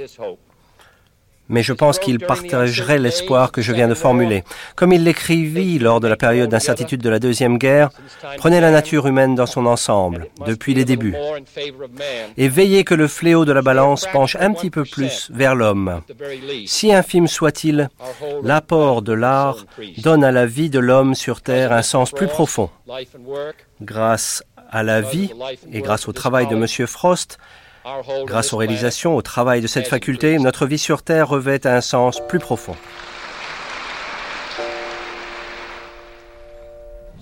[1.49, 4.45] mais je pense qu'il partagerait l'espoir que je viens de formuler.
[4.75, 7.91] Comme il l'écrivit lors de la période d'incertitude de la Deuxième Guerre,
[8.39, 11.17] prenez la nature humaine dans son ensemble, depuis les débuts,
[12.37, 16.01] et veillez que le fléau de la balance penche un petit peu plus vers l'homme.
[16.67, 17.89] Si infime soit-il,
[18.43, 19.67] l'apport de l'art
[19.99, 22.71] donne à la vie de l'homme sur Terre un sens plus profond.
[23.81, 25.31] Grâce à la vie
[25.73, 26.87] et grâce au travail de M.
[26.87, 27.39] Frost,
[28.25, 32.21] Grâce aux réalisations, au travail de cette faculté, notre vie sur Terre revêt un sens
[32.27, 32.75] plus profond.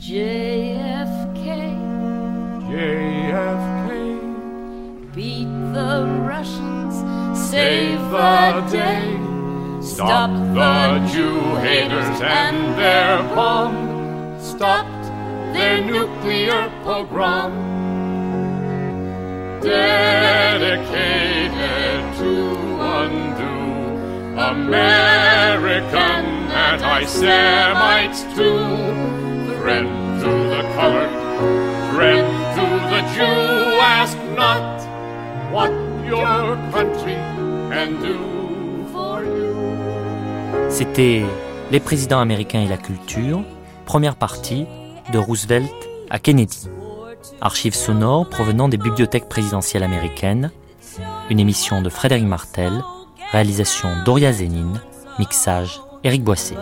[0.00, 1.48] JFK,
[2.70, 3.90] JFK,
[5.14, 6.94] beat the Russians,
[7.34, 9.18] save the day,
[9.82, 15.12] stop the Jew haters and their bomb, stopped
[15.52, 17.73] their nuclear pogrom.
[19.64, 21.52] Dedicated
[22.18, 22.32] to
[22.96, 23.56] undo
[24.52, 28.60] American anti-Semites too.
[29.62, 29.88] Friend
[30.20, 31.14] to the colored,
[31.94, 33.38] friend to the Jew,
[33.80, 34.66] ask not
[35.50, 35.72] what
[36.06, 37.18] your country
[37.70, 38.18] can do
[38.92, 39.54] for you.
[40.68, 41.22] C'était
[41.70, 43.42] Les présidents américains et la culture,
[43.86, 44.66] première partie
[45.12, 45.72] de Roosevelt
[46.10, 46.68] à Kennedy.
[47.40, 50.50] Archives sonores provenant des bibliothèques présidentielles américaines,
[51.30, 52.82] une émission de Frédéric Martel,
[53.32, 54.80] réalisation Doria Zénine,
[55.18, 56.54] mixage Éric Boissé.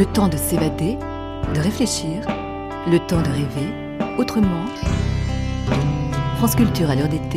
[0.00, 0.96] Le temps de s'évader,
[1.54, 2.26] de réfléchir,
[2.86, 4.64] le temps de rêver, autrement.
[6.38, 7.36] France Culture à l'heure d'été,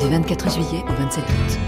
[0.00, 1.58] du 24 juillet au 27 août.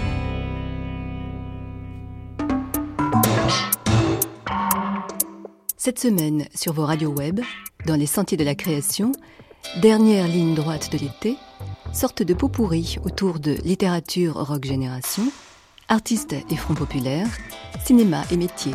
[5.77, 7.39] Cette semaine, sur vos radios web,
[7.85, 9.11] dans les sentiers de la création,
[9.83, 11.37] dernière ligne droite de l'été,
[11.93, 15.31] sorte de pot pourri autour de littérature rock génération,
[15.89, 17.27] artistes et front populaire,
[17.85, 18.73] cinéma et métier.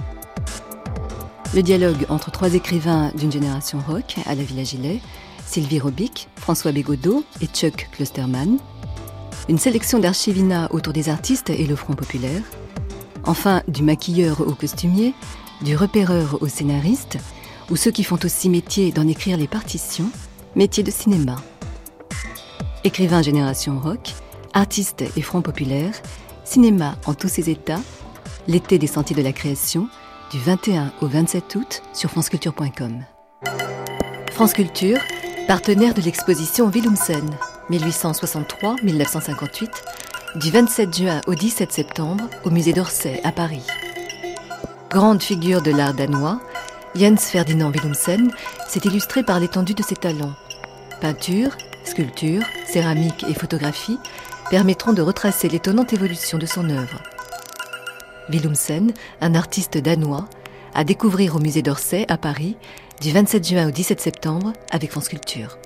[1.55, 5.01] Le dialogue entre trois écrivains d'une génération rock à la Villa Gilet,
[5.47, 8.59] Sylvie Robic, François Bégodeau et Chuck Klosterman.
[9.49, 12.43] Une sélection d'archivina autour des artistes et le front populaire.
[13.23, 15.15] Enfin, du maquilleur au costumier,
[15.63, 17.19] du repéreur au scénariste,
[17.71, 20.11] ou ceux qui font aussi métier d'en écrire les partitions,
[20.57, 21.37] métier de cinéma.
[22.83, 24.13] Écrivain génération rock,
[24.55, 25.93] artiste et front populaire,
[26.45, 27.81] cinéma en tous ses états,
[28.49, 29.89] l'été des sentiers de la création,
[30.35, 33.05] du 21 au 27 août sur franceculture.com.
[34.33, 34.99] France Culture,
[35.47, 37.31] partenaire de l'exposition Willumsen,
[37.71, 39.71] 1863-1958,
[40.35, 43.65] du 27 juin au 17 septembre au musée d'Orsay à Paris.
[44.91, 46.41] Grande figure de l'art danois,
[46.97, 48.33] Jens Ferdinand Willumsen
[48.67, 50.35] s'est illustré par l'étendue de ses talents.
[51.01, 54.01] Peinture, sculpture, céramique et photographie
[54.51, 57.01] permettront de retracer l'étonnante évolution de son œuvre.
[58.29, 60.29] Willumsen, un artiste danois,
[60.75, 62.57] à découvrir au musée d'Orsay à Paris
[63.01, 65.59] du 27 juin au 17 septembre avec France Culture.